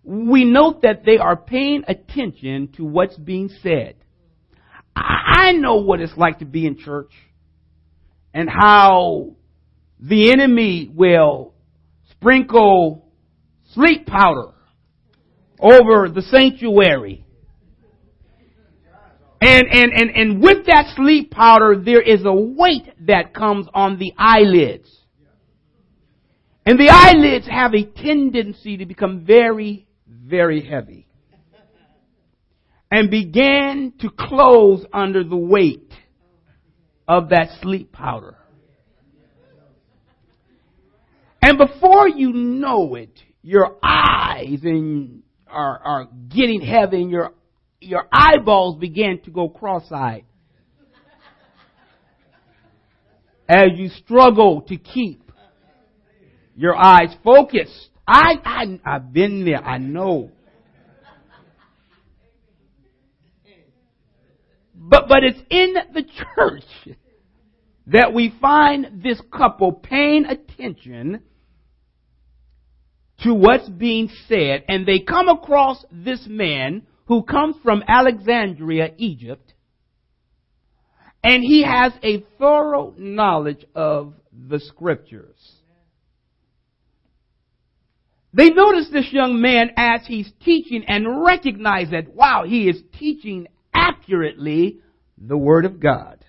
we 0.05 0.45
note 0.45 0.83
that 0.83 1.05
they 1.05 1.17
are 1.17 1.37
paying 1.37 1.85
attention 1.89 2.69
to 2.77 2.85
what's 2.85 3.17
being 3.17 3.49
said. 3.63 3.95
I 4.95 5.53
know 5.53 5.77
what 5.77 6.01
it's 6.01 6.17
like 6.17 6.41
to 6.41 6.45
be 6.45 6.67
in 6.67 6.77
church 6.77 7.13
and 8.35 8.49
how 8.49 9.37
the 9.99 10.33
enemy 10.33 10.91
will 10.93 11.55
sprinkle 12.11 13.07
sleep 13.73 14.07
powder 14.07 14.53
over 15.59 16.09
the 16.09 16.23
sanctuary. 16.23 17.25
And, 19.41 19.67
and, 19.69 19.93
and, 19.93 20.11
and 20.11 20.43
with 20.43 20.67
that 20.67 20.93
sleep 20.95 21.31
powder, 21.31 21.81
there 21.83 22.03
is 22.03 22.25
a 22.25 22.33
weight 22.33 22.93
that 23.07 23.35
comes 23.35 23.67
on 23.75 23.99
the 23.99 24.13
eyelids. 24.17 24.89
And 26.65 26.79
the 26.79 26.89
eyelids 26.91 27.47
have 27.49 27.75
a 27.75 27.85
tendency 27.85 28.77
to 28.79 28.87
become 28.87 29.25
very 29.25 29.87
very 30.07 30.65
heavy 30.65 31.07
and 32.91 33.11
began 33.11 33.93
to 34.01 34.11
close 34.11 34.85
under 34.93 35.25
the 35.25 35.37
weight 35.37 35.93
of 37.09 37.31
that 37.31 37.49
sleep 37.61 37.93
powder. 37.93 38.37
And 41.41 41.59
before 41.59 42.09
you 42.09 42.33
know 42.33 42.95
it, 42.95 43.19
your 43.43 43.79
eyes 43.83 44.61
and 44.63 45.23
are, 45.49 45.81
are 45.85 46.09
getting 46.29 46.61
heavy 46.61 47.03
and 47.03 47.11
your, 47.11 47.33
your 47.81 48.07
eyeballs 48.13 48.79
begin 48.79 49.21
to 49.25 49.31
go 49.31 49.49
cross-eyed. 49.49 50.25
As 53.49 53.71
you 53.75 53.89
struggle 53.89 54.63
to 54.69 54.77
keep 54.77 55.32
your 56.57 56.77
eyes 56.77 57.15
focused 57.25 57.91
I, 58.07 58.35
I, 58.45 58.81
I've 58.85 59.13
been 59.13 59.45
there. 59.45 59.63
I 59.63 59.79
know. 59.79 60.31
But, 64.75 65.05
but 65.09 65.23
it's 65.23 65.39
in 65.49 65.75
the 65.95 66.03
church 66.03 66.97
that 67.87 68.13
we 68.13 68.35
find 68.41 69.03
this 69.03 69.21
couple 69.33 69.73
paying 69.73 70.25
attention 70.25 71.23
to 73.21 73.33
what's 73.33 73.69
being 73.69 74.11
said, 74.29 74.65
and 74.69 74.85
they 74.85 74.99
come 74.99 75.29
across 75.29 75.85
this 75.93 76.27
man 76.27 76.83
who 77.07 77.23
comes 77.23 77.55
from 77.63 77.85
Alexandria, 77.87 78.93
Egypt, 78.97 79.55
and 81.23 81.45
he 81.45 81.63
has 81.63 81.93
a 82.03 82.25
thorough 82.39 82.93
knowledge 82.99 83.65
of 83.77 84.15
the 84.33 84.59
scriptures. 84.59 85.62
They 88.35 88.49
notice 88.49 88.89
this 88.91 89.13
young 89.13 89.41
man 89.41 89.73
as 89.77 90.01
he's 90.07 90.31
teaching 90.43 90.85
and 90.89 91.23
recognize 91.23 91.91
that, 91.91 92.15
wow, 92.15 92.45
he 92.47 92.69
is 92.69 92.83
teaching 92.99 93.47
accurately 93.75 94.79
the 95.19 95.37
Word 95.37 95.67
of 95.67 95.81
God. 95.81 96.25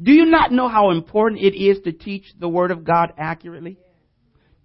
Do 0.00 0.12
you 0.12 0.26
not 0.26 0.52
know 0.52 0.68
how 0.68 0.90
important 0.90 1.40
it 1.40 1.56
is 1.56 1.78
to 1.84 1.92
teach 1.92 2.24
the 2.38 2.48
Word 2.48 2.70
of 2.70 2.84
God 2.84 3.12
accurately? 3.16 3.78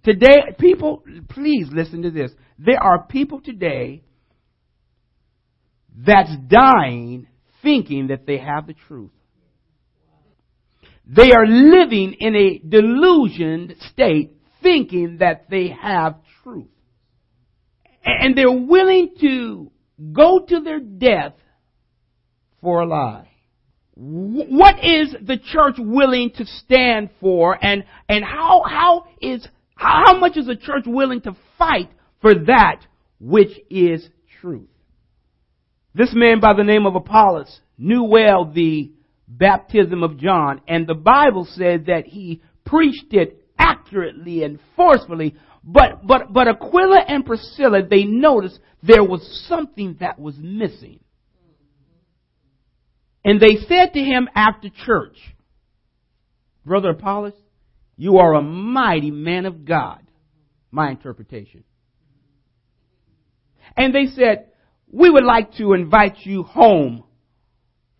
Today, 0.04 0.54
people, 0.58 1.02
please 1.30 1.68
listen 1.72 2.02
to 2.02 2.10
this. 2.10 2.30
There 2.58 2.82
are 2.82 3.06
people 3.06 3.40
today 3.40 4.02
that's 5.96 6.32
dying 6.48 7.26
thinking 7.62 8.08
that 8.08 8.26
they 8.26 8.38
have 8.38 8.66
the 8.66 8.74
truth. 8.86 9.12
They 11.06 11.32
are 11.32 11.46
living 11.46 12.16
in 12.18 12.36
a 12.36 12.58
delusioned 12.58 13.76
state 13.90 14.36
thinking 14.62 15.18
that 15.20 15.48
they 15.48 15.74
have 15.80 16.16
truth 16.42 16.68
and 18.04 18.36
they're 18.36 18.50
willing 18.50 19.14
to 19.20 19.70
go 20.12 20.44
to 20.48 20.60
their 20.60 20.80
death 20.80 21.34
for 22.60 22.80
a 22.80 22.86
lie. 22.86 23.28
What 23.94 24.76
is 24.82 25.14
the 25.20 25.36
church 25.38 25.76
willing 25.78 26.30
to 26.36 26.46
stand 26.46 27.10
for 27.20 27.62
and, 27.62 27.84
and 28.08 28.24
how, 28.24 28.62
how 28.66 29.04
is, 29.20 29.46
how 29.74 30.18
much 30.18 30.36
is 30.36 30.46
the 30.46 30.56
church 30.56 30.84
willing 30.86 31.20
to 31.22 31.36
fight 31.58 31.90
for 32.20 32.34
that 32.46 32.80
which 33.20 33.52
is 33.68 34.08
truth? 34.40 34.68
This 35.94 36.12
man 36.14 36.40
by 36.40 36.54
the 36.54 36.64
name 36.64 36.86
of 36.86 36.94
Apollos 36.94 37.60
knew 37.76 38.04
well 38.04 38.50
the 38.50 38.92
baptism 39.28 40.02
of 40.02 40.18
John 40.18 40.62
and 40.66 40.86
the 40.86 40.94
Bible 40.94 41.46
said 41.50 41.86
that 41.86 42.06
he 42.06 42.42
preached 42.64 43.12
it 43.12 43.41
accurately 43.72 44.44
and 44.44 44.58
forcefully 44.76 45.34
but, 45.64 46.06
but, 46.06 46.32
but 46.32 46.48
Aquila 46.48 47.04
and 47.06 47.24
Priscilla, 47.24 47.82
they 47.88 48.04
noticed 48.04 48.58
there 48.82 49.04
was 49.04 49.46
something 49.48 49.96
that 50.00 50.18
was 50.18 50.36
missing. 50.38 51.00
And 53.24 53.40
they 53.40 53.56
said 53.68 53.92
to 53.92 54.00
him 54.00 54.28
after 54.34 54.68
church, 54.84 55.16
Brother 56.66 56.90
Apollos, 56.90 57.34
you 57.96 58.18
are 58.18 58.34
a 58.34 58.42
mighty 58.42 59.12
man 59.12 59.46
of 59.46 59.64
God. 59.64 60.00
My 60.72 60.90
interpretation. 60.90 61.62
And 63.76 63.94
they 63.94 64.06
said, 64.06 64.48
we 64.90 65.08
would 65.10 65.24
like 65.24 65.54
to 65.54 65.74
invite 65.74 66.16
you 66.20 66.42
home 66.42 67.04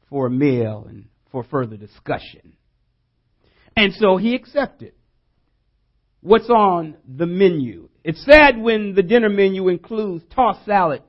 for 0.09 0.27
a 0.27 0.31
meal 0.31 0.87
and 0.89 1.07
for 1.31 1.45
further 1.45 1.77
discussion. 1.77 2.55
And 3.77 3.93
so 3.95 4.17
he 4.17 4.35
accepted 4.35 4.95
what's 6.23 6.49
on 6.49 6.97
the 7.07 7.27
menu. 7.27 7.89
It's 8.03 8.25
sad 8.25 8.59
when 8.59 8.95
the 8.95 9.03
dinner 9.03 9.29
menu 9.29 9.69
includes 9.69 10.25
tossed 10.35 10.65
salad, 10.65 11.03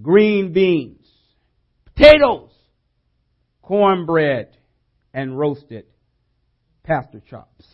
green 0.00 0.52
beans, 0.52 1.06
potatoes, 1.86 2.50
cornbread, 3.62 4.56
and 5.14 5.38
roasted 5.38 5.86
pastor 6.84 7.22
chops. 7.28 7.66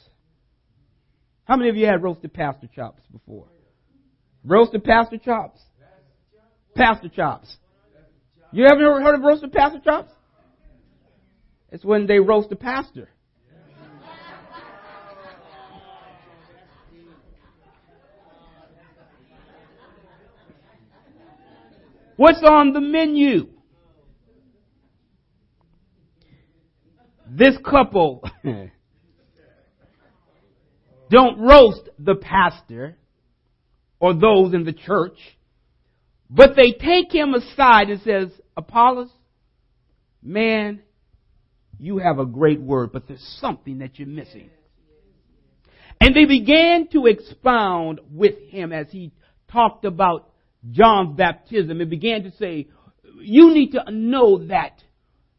How 1.45 1.57
many 1.57 1.69
of 1.69 1.77
you 1.77 1.87
had 1.87 2.03
roasted 2.03 2.33
pastor 2.33 2.69
chops 2.75 3.03
before? 3.11 3.49
Roasted 4.45 4.85
pastor 4.85 5.19
chops? 5.19 5.61
Pastor 6.75 7.09
chops. 7.09 7.57
You 8.53 8.67
ever 8.67 9.03
heard 9.03 9.17
of 9.17 9.23
roasted 9.23 9.53
pastor 9.53 9.81
chops? 9.81 10.11
It's 11.71 11.85
when 11.85 12.07
they 12.07 12.19
roast 12.19 12.51
the 12.51 12.57
pastor. 12.57 13.09
What's 22.23 22.45
on 22.45 22.73
the 22.73 22.81
menu? 22.81 23.49
This 27.29 27.57
couple 27.69 28.23
don't 31.11 31.41
roast 31.41 31.89
the 31.99 32.15
pastor 32.15 32.97
or 33.99 34.15
those 34.15 34.55
in 34.55 34.63
the 34.63 34.73
church, 34.73 35.19
but 36.31 36.51
they 36.55 36.71
take 36.71 37.13
him 37.13 37.35
aside 37.35 37.91
and 37.91 38.01
says, 38.03 38.29
Apollos, 38.57 39.11
man, 40.23 40.81
you 41.81 41.99
have 41.99 42.21
a 42.21 42.27
great 42.27 42.61
word, 42.61 42.93
but 42.93 43.09
there's 43.09 43.37
something 43.41 43.79
that 43.79 43.99
you're 43.99 44.07
missing. 44.07 44.49
And 46.01 46.15
they 46.15 46.27
began 46.27 46.87
to 46.93 47.07
expound 47.07 47.99
with 48.13 48.39
him 48.49 48.73
as 48.73 48.87
he 48.93 49.11
talked 49.51 49.85
about 49.85 50.32
John's 50.71 51.17
baptism 51.17 51.81
and 51.81 51.91
began 51.91 52.23
to 52.25 52.33
say, 52.37 52.69
you 53.21 53.53
need 53.53 53.73
to 53.73 53.91
know 53.91 54.47
that 54.47 54.83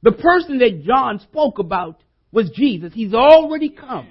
the 0.01 0.12
person 0.12 0.60
that 0.60 0.84
John 0.84 1.20
spoke 1.20 1.60
about 1.60 2.01
was 2.32 2.50
Jesus. 2.50 2.92
He's 2.94 3.13
already 3.13 3.70
come. 3.70 4.08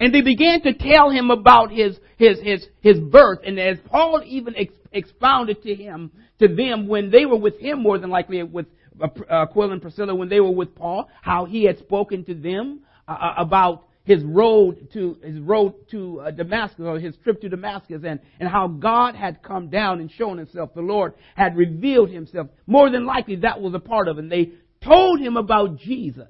And 0.00 0.12
they 0.12 0.22
began 0.22 0.60
to 0.62 0.74
tell 0.74 1.10
him 1.10 1.30
about 1.30 1.70
his, 1.70 1.96
his, 2.16 2.40
his, 2.40 2.66
his 2.80 2.98
birth. 2.98 3.40
And 3.46 3.58
as 3.60 3.78
Paul 3.86 4.22
even 4.26 4.56
ex- 4.56 4.74
expounded 4.92 5.62
to 5.62 5.74
him, 5.74 6.10
to 6.40 6.48
them 6.48 6.88
when 6.88 7.10
they 7.10 7.26
were 7.26 7.38
with 7.38 7.58
him 7.60 7.80
more 7.80 7.98
than 7.98 8.10
likely 8.10 8.42
with 8.42 8.66
uh, 9.00 9.08
Aquila 9.30 9.72
and 9.72 9.82
Priscilla 9.82 10.14
when 10.14 10.28
they 10.28 10.40
were 10.40 10.50
with 10.50 10.74
Paul, 10.74 11.08
how 11.22 11.44
he 11.44 11.64
had 11.64 11.78
spoken 11.78 12.24
to 12.24 12.34
them 12.34 12.80
uh, 13.06 13.12
uh, 13.12 13.34
about 13.38 13.84
his 14.04 14.22
road 14.22 14.88
to 14.92 15.16
his 15.22 15.40
road 15.40 15.74
to 15.90 16.20
uh, 16.20 16.30
Damascus 16.30 16.84
or 16.84 16.98
his 16.98 17.16
trip 17.24 17.40
to 17.40 17.48
Damascus 17.48 18.02
and 18.06 18.20
and 18.38 18.48
how 18.48 18.68
God 18.68 19.14
had 19.14 19.42
come 19.42 19.70
down 19.70 20.00
and 20.00 20.10
shown 20.10 20.38
himself 20.38 20.74
the 20.74 20.82
Lord 20.82 21.14
had 21.34 21.56
revealed 21.56 22.10
himself 22.10 22.48
more 22.66 22.90
than 22.90 23.06
likely 23.06 23.36
that 23.36 23.60
was 23.60 23.74
a 23.74 23.80
part 23.80 24.08
of 24.08 24.18
it 24.18 24.22
and 24.22 24.32
they 24.32 24.52
told 24.82 25.20
him 25.20 25.36
about 25.36 25.78
Jesus 25.78 26.28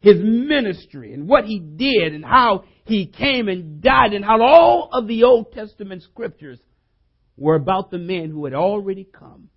his 0.00 0.16
ministry 0.18 1.12
and 1.12 1.28
what 1.28 1.44
he 1.44 1.58
did 1.58 2.14
and 2.14 2.24
how 2.24 2.64
he 2.84 3.06
came 3.06 3.48
and 3.48 3.82
died 3.82 4.14
and 4.14 4.24
how 4.24 4.40
all 4.40 4.88
of 4.92 5.06
the 5.06 5.24
Old 5.24 5.52
Testament 5.52 6.02
scriptures 6.02 6.58
were 7.36 7.54
about 7.54 7.90
the 7.90 7.98
men 7.98 8.30
who 8.30 8.44
had 8.44 8.54
already 8.54 9.04
come. 9.04 9.48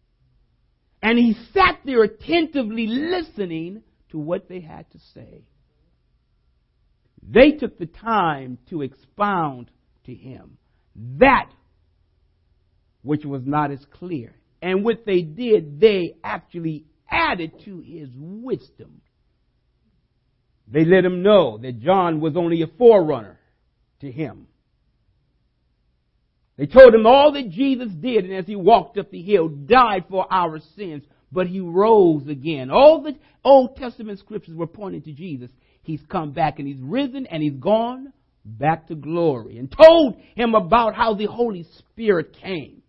And 1.02 1.18
he 1.18 1.36
sat 1.54 1.80
there 1.86 2.04
attentively 2.04 2.88
listening 2.88 3.84
to 4.12 4.18
what 4.18 4.48
they 4.48 4.62
had 4.62 4.90
to 4.92 5.00
say. 5.14 5.44
They 7.30 7.52
took 7.52 7.78
the 7.80 7.86
time 7.86 8.58
to 8.70 8.82
expound 8.82 9.72
to 10.06 10.14
him 10.14 10.58
that 11.18 11.50
which 13.02 13.26
was 13.26 13.42
not 13.46 13.72
as 13.72 13.84
clear. 13.92 14.36
And 14.62 14.84
what 14.84 15.06
they 15.06 15.22
did, 15.22 15.80
they 15.80 16.16
actually 16.24 16.86
added 17.10 17.52
to 17.66 17.80
his 17.80 18.10
wisdom. 18.16 19.02
They 20.68 20.86
let 20.86 21.04
him 21.04 21.22
know 21.22 21.58
that 21.58 21.82
John 21.82 22.22
was 22.22 22.38
only 22.38 22.62
a 22.62 22.68
forerunner 22.68 23.40
to 24.00 24.12
him. 24.12 24.48
They 26.58 26.66
told 26.68 26.94
him 26.94 27.06
all 27.06 27.34
that 27.34 27.50
Jesus 27.50 27.90
did, 27.92 28.26
and 28.26 28.34
as 28.34 28.46
he 28.46 28.56
walked 28.56 28.98
up 28.98 29.12
the 29.12 29.22
hill, 29.22 29.50
died 29.50 30.06
for 30.10 30.32
our 30.32 30.60
sins, 30.76 31.04
but 31.32 31.48
he 31.48 31.60
rose 31.60 32.28
again. 32.28 32.70
All 32.70 33.02
the 33.02 33.18
Old 33.44 33.76
Testament 33.76 34.20
scriptures 34.20 34.56
were 34.56 34.68
pointing 34.68 35.02
to 35.02 35.12
Jesus. 35.12 35.50
He's 35.84 36.02
come 36.10 36.32
back 36.32 36.60
and 36.60 36.68
he's 36.68 36.82
risen 36.82 37.28
and 37.28 37.44
he's 37.44 37.60
gone 37.60 38.14
back 38.46 38.88
to 38.88 38.96
glory 38.96 39.58
and 39.58 39.72
told 39.72 40.18
him 40.36 40.56
about 40.56 40.96
how 40.96 41.14
the 41.14 41.26
Holy 41.26 41.66
Spirit 41.78 42.36
came. 42.42 42.82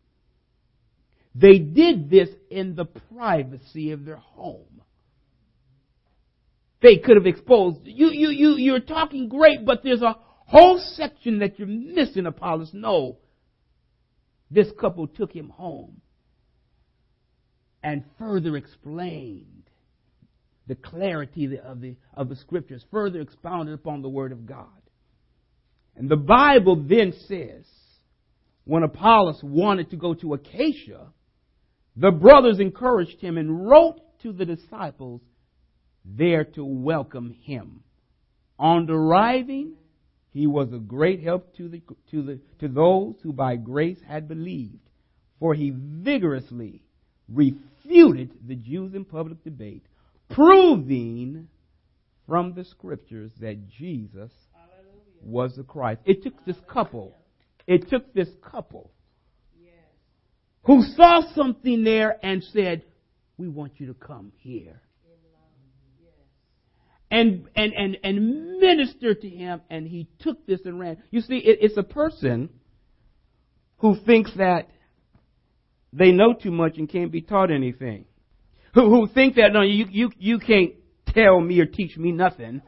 They 1.35 1.59
did 1.59 2.09
this 2.09 2.29
in 2.51 2.77
the 2.77 2.85
privacy 2.85 3.91
of 3.91 4.05
their 4.05 4.17
home. 4.17 4.83
They 6.81 6.99
could 6.99 7.17
have 7.17 7.27
exposed 7.27 7.81
you, 7.85 8.11
you, 8.13 8.29
you, 8.29 8.57
you're 8.57 8.81
talking 8.81 9.29
great, 9.29 9.65
but 9.65 9.83
there's 9.83 10.03
a 10.03 10.17
whole 10.47 10.79
section 10.95 11.41
that 11.41 11.59
you're 11.59 11.67
missing, 11.67 12.27
Apollos. 12.27 12.71
No. 12.73 13.19
This 14.51 14.69
couple 14.79 15.09
took 15.09 15.33
him 15.33 15.49
home 15.49 16.01
and 17.83 18.05
further 18.19 18.57
explained 18.57 19.64
the 20.67 20.75
clarity 20.75 21.59
of 21.59 21.81
the, 21.81 21.97
of 22.15 22.29
the 22.29 22.37
scriptures, 22.37 22.85
further 22.91 23.21
expounded 23.21 23.75
upon 23.75 24.03
the 24.03 24.09
word 24.09 24.33
of 24.33 24.47
God. 24.47 24.69
And 25.97 26.09
the 26.09 26.17
Bible 26.17 26.77
then 26.77 27.13
says, 27.29 27.65
when 28.65 28.83
Apollos 28.83 29.41
wanted 29.43 29.91
to 29.91 29.97
go 29.97 30.15
to 30.15 30.35
Achaia, 30.35 31.13
the 31.97 32.11
brothers 32.11 32.59
encouraged 32.59 33.21
him 33.21 33.37
and 33.37 33.69
wrote 33.69 34.01
to 34.23 34.33
the 34.33 34.47
disciples 34.47 35.21
there 36.05 36.45
to 36.45 36.65
welcome 36.65 37.37
him. 37.43 37.83
On 38.59 38.91
arriving, 38.91 39.75
he 40.33 40.47
was 40.47 40.73
a 40.73 40.79
great 40.79 41.23
help 41.23 41.55
to, 41.57 41.69
the, 41.69 41.83
to, 42.11 42.23
the, 42.23 42.41
to 42.61 42.69
those 42.69 43.15
who 43.23 43.33
by 43.33 43.57
grace 43.57 43.99
had 44.07 44.27
believed, 44.29 44.89
for 45.39 45.55
he 45.55 45.73
vigorously 45.75 46.83
refuted 47.29 48.31
the 48.47 48.57
Jews 48.57 48.95
in 48.95 49.05
public 49.05 49.45
debate 49.45 49.85
proving 50.35 51.49
from 52.27 52.55
the 52.55 52.65
scriptures 52.65 53.31
that 53.41 53.69
Jesus 53.69 54.33
was 55.23 55.57
the 55.57 55.63
Christ. 55.63 56.01
It 56.05 56.23
took 56.23 56.45
this 56.45 56.57
couple, 56.69 57.17
it 57.67 57.89
took 57.89 58.13
this 58.13 58.29
couple 58.43 58.91
who 60.65 60.83
saw 60.97 61.21
something 61.35 61.85
there 61.85 62.19
and 62.23 62.43
said, 62.43 62.83
We 63.37 63.49
want 63.49 63.73
you 63.77 63.89
to 63.89 63.95
come 63.95 64.33
here. 64.39 64.81
And, 67.11 67.47
and, 67.55 67.73
and, 67.75 67.99
and 68.03 68.59
minister 68.59 69.15
to 69.15 69.29
him, 69.29 69.61
and 69.71 69.87
he 69.87 70.09
took 70.19 70.47
this 70.47 70.61
and 70.65 70.81
ran. 70.81 70.97
You 71.11 71.21
see, 71.21 71.37
it, 71.37 71.59
it's 71.61 71.77
a 71.77 71.85
person 71.85 72.49
who 73.77 73.95
thinks 74.05 74.33
that 74.37 74.69
they 75.93 76.11
know 76.11 76.33
too 76.33 76.51
much 76.51 76.77
and 76.77 76.89
can't 76.89 77.13
be 77.13 77.21
taught 77.21 77.53
anything 77.53 78.07
who, 78.75 78.91
who 78.91 79.07
think 79.07 79.37
that, 79.37 79.53
no, 79.53 79.63
you, 79.63 79.87
you, 79.91 80.11
you 80.19 80.39
can't 80.39 80.73
tell 81.09 81.41
me 81.41 81.61
or 81.61 81.67
teach 81.67 81.97
me 81.97 82.13
nothing. 82.13 82.63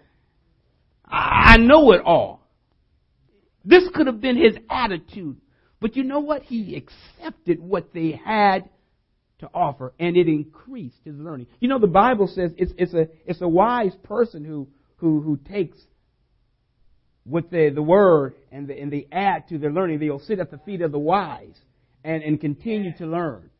I, 1.05 1.55
I 1.55 1.57
know 1.59 1.93
it 1.93 2.03
all. 2.05 2.47
This 3.65 3.85
could 3.95 4.07
have 4.07 4.21
been 4.21 4.37
his 4.37 4.57
attitude. 4.71 5.41
But 5.81 5.97
you 5.97 6.05
know 6.05 6.21
what? 6.21 6.43
He 6.43 6.77
accepted 6.77 7.61
what 7.61 7.93
they 7.93 8.19
had 8.25 8.71
to 9.41 9.51
offer, 9.53 9.93
and 9.99 10.17
it 10.17 10.29
increased 10.29 10.97
his 11.05 11.17
learning. 11.17 11.49
You 11.61 11.69
know, 11.69 11.79
the 11.79 11.87
Bible 11.87 12.27
says 12.27 12.53
it's, 12.57 12.73
it's, 12.79 12.95
a, 12.95 13.09
it's 13.27 13.43
a 13.43 13.49
wise 13.49 13.95
person 14.03 14.45
who, 14.45 14.69
who, 14.97 15.21
who 15.21 15.37
takes 15.37 15.77
what 17.25 17.51
the, 17.51 17.71
the 17.75 17.83
word 17.83 18.35
and, 18.51 18.69
the, 18.69 18.81
and 18.81 18.91
they 18.91 19.09
add 19.13 19.49
to 19.49 19.59
their 19.59 19.73
learning. 19.73 19.99
They'll 19.99 20.21
sit 20.21 20.39
at 20.39 20.51
the 20.51 20.59
feet 20.59 20.81
of 20.81 20.93
the 20.93 20.99
wise 20.99 21.57
and, 22.05 22.23
and 22.23 22.41
continue 22.41 22.97
to 22.97 23.07
learn. 23.07 23.51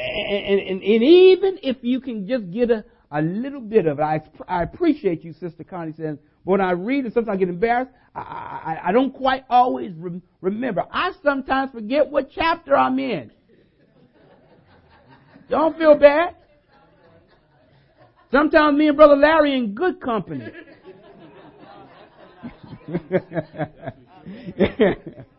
And, 0.00 0.60
and, 0.60 0.82
and 0.82 1.02
even 1.02 1.58
if 1.62 1.76
you 1.82 2.00
can 2.00 2.26
just 2.26 2.50
get 2.50 2.70
a, 2.70 2.84
a 3.10 3.20
little 3.20 3.60
bit 3.60 3.86
of 3.86 3.98
it, 3.98 4.02
I, 4.02 4.22
I 4.48 4.62
appreciate 4.62 5.24
you, 5.24 5.34
Sister 5.34 5.64
Connie, 5.64 5.92
saying, 5.96 6.18
when 6.44 6.60
I 6.60 6.70
read 6.70 7.06
it, 7.06 7.12
sometimes 7.12 7.36
I 7.36 7.38
get 7.38 7.48
embarrassed. 7.48 7.90
I, 8.14 8.20
I, 8.20 8.88
I 8.88 8.92
don't 8.92 9.12
quite 9.12 9.44
always 9.50 9.92
re- 9.96 10.22
remember. 10.40 10.84
I 10.90 11.12
sometimes 11.22 11.72
forget 11.72 12.08
what 12.08 12.30
chapter 12.34 12.76
I'm 12.76 12.98
in. 12.98 13.30
Don't 15.50 15.76
feel 15.76 15.96
bad. 15.96 16.36
Sometimes 18.30 18.78
me 18.78 18.88
and 18.88 18.96
Brother 18.96 19.16
Larry 19.16 19.56
in 19.56 19.74
good 19.74 20.00
company. 20.00 20.46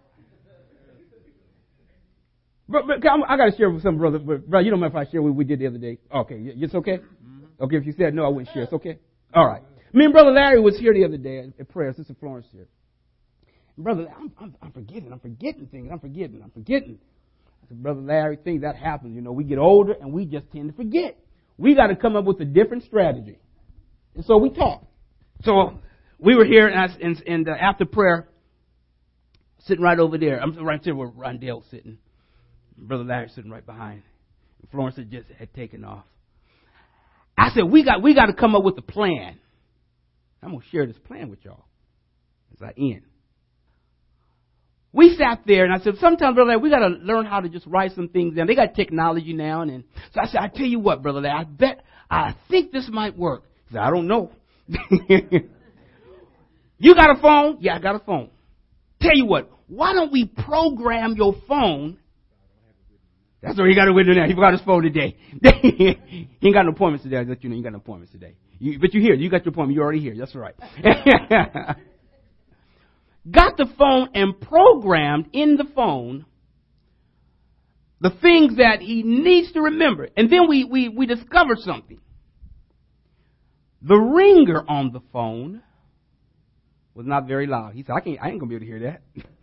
Bro, 2.71 2.85
bro, 2.85 2.95
I 3.27 3.37
got 3.37 3.51
to 3.51 3.57
share 3.57 3.69
with 3.69 3.83
some 3.83 3.97
brother. 3.97 4.17
but 4.17 4.49
Bro, 4.49 4.61
you 4.61 4.71
don't 4.71 4.79
mind 4.79 4.93
if 4.93 4.95
I 4.95 5.11
share 5.11 5.21
what 5.21 5.35
we 5.35 5.43
did 5.43 5.59
the 5.59 5.67
other 5.67 5.77
day? 5.77 5.97
Okay, 6.13 6.35
it's 6.39 6.73
okay. 6.73 6.97
Mm-hmm. 6.97 7.63
Okay, 7.63 7.75
if 7.75 7.85
you 7.85 7.93
said 7.97 8.13
no, 8.13 8.25
I 8.25 8.29
wouldn't 8.29 8.53
share. 8.53 8.63
It's 8.63 8.73
okay. 8.73 8.97
All 9.33 9.45
right. 9.45 9.61
Me 9.93 10.05
and 10.05 10.13
brother 10.13 10.31
Larry 10.31 10.61
was 10.61 10.79
here 10.79 10.93
the 10.93 11.03
other 11.03 11.17
day 11.17 11.51
at 11.59 11.69
prayer. 11.69 11.93
Sister 11.93 12.15
Florence 12.19 12.47
here. 12.51 12.67
Brother, 13.77 14.07
I'm, 14.15 14.31
I'm, 14.39 14.55
I'm 14.61 14.71
forgetting. 14.71 15.11
I'm 15.11 15.19
forgetting 15.19 15.67
things. 15.67 15.89
I'm 15.91 15.99
forgetting. 15.99 16.41
I'm 16.43 16.51
forgetting. 16.51 16.97
I 17.63 17.67
said, 17.67 17.83
Brother 17.83 18.01
Larry, 18.01 18.37
things 18.37 18.61
that 18.61 18.75
happens. 18.75 19.15
You 19.15 19.21
know, 19.21 19.31
we 19.31 19.43
get 19.43 19.57
older 19.57 19.93
and 19.93 20.13
we 20.13 20.25
just 20.25 20.49
tend 20.51 20.69
to 20.69 20.75
forget. 20.75 21.17
We 21.57 21.75
got 21.75 21.87
to 21.87 21.95
come 21.95 22.15
up 22.15 22.25
with 22.25 22.39
a 22.41 22.45
different 22.45 22.83
strategy. 22.83 23.37
And 24.15 24.23
so 24.25 24.37
we 24.37 24.49
talked. 24.49 24.85
So 25.43 25.79
we 26.19 26.35
were 26.35 26.45
here 26.45 26.67
and, 26.67 26.79
I, 26.79 26.95
and, 27.01 27.23
and 27.27 27.49
uh, 27.49 27.53
after 27.53 27.85
prayer, 27.85 28.29
sitting 29.65 29.83
right 29.83 29.99
over 29.99 30.17
there. 30.17 30.41
I'm 30.41 30.55
right 30.63 30.81
there 30.83 30.95
where 30.95 31.09
Rondell 31.09 31.69
sitting. 31.69 31.97
Brother 32.77 33.03
Larry 33.03 33.29
sitting 33.29 33.51
right 33.51 33.65
behind. 33.65 34.03
Florence 34.71 34.95
had 34.95 35.11
just 35.11 35.27
had 35.37 35.53
taken 35.53 35.83
off. 35.83 36.05
I 37.37 37.49
said, 37.53 37.63
we 37.63 37.83
got, 37.83 38.01
we 38.01 38.13
got 38.13 38.27
to 38.27 38.33
come 38.33 38.55
up 38.55 38.63
with 38.63 38.77
a 38.77 38.83
plan. 38.83 39.39
I'm 40.43 40.51
going 40.51 40.61
to 40.61 40.67
share 40.69 40.85
this 40.85 40.97
plan 41.07 41.29
with 41.29 41.43
y'all 41.43 41.65
as 42.53 42.61
I 42.61 42.73
end. 42.77 43.01
We 44.93 45.15
sat 45.15 45.41
there 45.45 45.63
and 45.63 45.73
I 45.73 45.79
said, 45.79 45.95
sometimes, 45.99 46.35
Brother 46.35 46.49
Larry, 46.49 46.61
we 46.61 46.69
got 46.69 46.79
to 46.79 46.87
learn 46.87 47.25
how 47.25 47.39
to 47.39 47.47
just 47.49 47.65
write 47.65 47.91
some 47.93 48.09
things 48.09 48.35
down. 48.35 48.47
They 48.47 48.55
got 48.55 48.75
technology 48.75 49.33
now. 49.33 49.61
And, 49.61 49.71
and 49.71 49.83
so 50.13 50.21
I 50.21 50.25
said, 50.25 50.41
I 50.41 50.47
tell 50.49 50.65
you 50.65 50.79
what, 50.79 51.01
Brother 51.01 51.21
Larry, 51.21 51.39
I 51.39 51.43
bet, 51.45 51.83
I 52.09 52.35
think 52.49 52.71
this 52.71 52.89
might 52.91 53.17
work. 53.17 53.43
He 53.67 53.73
said, 53.73 53.81
I 53.81 53.89
don't 53.89 54.07
know. 54.07 54.31
you 56.77 56.95
got 56.95 57.17
a 57.17 57.21
phone? 57.21 57.57
Yeah, 57.61 57.75
I 57.75 57.79
got 57.79 57.95
a 57.95 57.99
phone. 57.99 58.29
Tell 58.99 59.15
you 59.15 59.25
what, 59.25 59.49
why 59.67 59.93
don't 59.93 60.11
we 60.11 60.25
program 60.25 61.15
your 61.15 61.35
phone? 61.47 61.97
That's 63.41 63.57
what 63.57 63.67
he 63.67 63.75
got 63.75 63.85
to 63.85 64.03
do 64.03 64.13
now. 64.13 64.27
He 64.27 64.33
forgot 64.33 64.53
his 64.53 64.61
phone 64.61 64.83
today. 64.83 65.17
he 65.41 65.97
ain't 66.43 66.53
got 66.53 66.63
no 66.63 66.71
appointments 66.71 67.03
today. 67.03 67.17
I 67.17 67.23
let 67.23 67.43
you 67.43 67.49
know 67.49 67.55
you 67.55 67.63
got 67.63 67.71
no 67.71 67.79
appointments 67.79 68.11
today. 68.11 68.35
You, 68.59 68.77
but 68.79 68.93
you're 68.93 69.01
here. 69.01 69.15
You 69.15 69.29
got 69.31 69.45
your 69.45 69.51
appointment. 69.51 69.75
You're 69.75 69.83
already 69.83 70.01
here. 70.01 70.15
That's 70.15 70.35
right. 70.35 70.53
got 73.31 73.57
the 73.57 73.65
phone 73.77 74.09
and 74.13 74.39
programmed 74.39 75.29
in 75.33 75.55
the 75.57 75.65
phone 75.75 76.25
the 78.01 78.09
things 78.09 78.57
that 78.57 78.81
he 78.81 79.03
needs 79.03 79.51
to 79.53 79.61
remember. 79.61 80.09
And 80.17 80.29
then 80.29 80.49
we, 80.49 80.63
we, 80.63 80.89
we 80.89 81.05
discovered 81.05 81.59
something. 81.59 81.99
The 83.83 83.95
ringer 83.95 84.63
on 84.67 84.91
the 84.91 85.01
phone 85.13 85.61
was 86.95 87.05
not 87.05 87.27
very 87.27 87.45
loud. 87.45 87.73
He 87.73 87.83
said, 87.83 87.93
I, 87.93 87.99
can't, 88.01 88.17
I 88.21 88.29
ain't 88.29 88.39
going 88.39 88.51
to 88.51 88.59
be 88.59 88.65
able 88.65 88.79
to 88.79 88.85
hear 88.85 88.99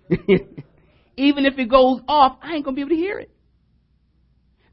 that. 0.09 0.47
Even 1.17 1.47
if 1.47 1.57
it 1.57 1.71
goes 1.71 2.01
off, 2.09 2.39
I 2.43 2.55
ain't 2.55 2.65
going 2.65 2.75
to 2.75 2.77
be 2.77 2.83
able 2.83 2.91
to 2.91 2.97
hear 2.97 3.19
it. 3.21 3.31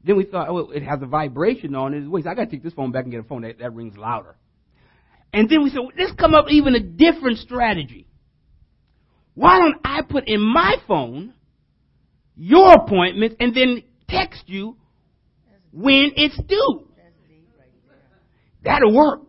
Then 0.06 0.16
we 0.16 0.24
thought, 0.24 0.48
oh, 0.48 0.70
it 0.70 0.84
has 0.84 1.02
a 1.02 1.06
vibration 1.06 1.74
on 1.74 1.92
it. 1.92 2.08
Wait, 2.08 2.26
I 2.26 2.34
got 2.34 2.44
to 2.44 2.50
take 2.50 2.62
this 2.62 2.72
phone 2.72 2.92
back 2.92 3.02
and 3.04 3.12
get 3.12 3.20
a 3.20 3.24
phone 3.24 3.42
that, 3.42 3.58
that 3.58 3.74
rings 3.74 3.96
louder. 3.96 4.36
And 5.32 5.50
then 5.50 5.64
we 5.64 5.70
said, 5.70 5.80
well, 5.80 5.90
let's 5.98 6.12
come 6.12 6.32
up 6.32 6.46
even 6.48 6.76
a 6.76 6.80
different 6.80 7.38
strategy. 7.38 8.06
Why 9.34 9.58
don't 9.58 9.76
I 9.84 10.02
put 10.08 10.28
in 10.28 10.40
my 10.40 10.76
phone 10.86 11.34
your 12.36 12.74
appointment 12.74 13.36
and 13.40 13.54
then 13.54 13.82
text 14.08 14.44
you 14.46 14.76
when 15.72 16.12
it's 16.16 16.40
due? 16.48 16.88
That'll 18.64 18.94
work. 18.94 19.22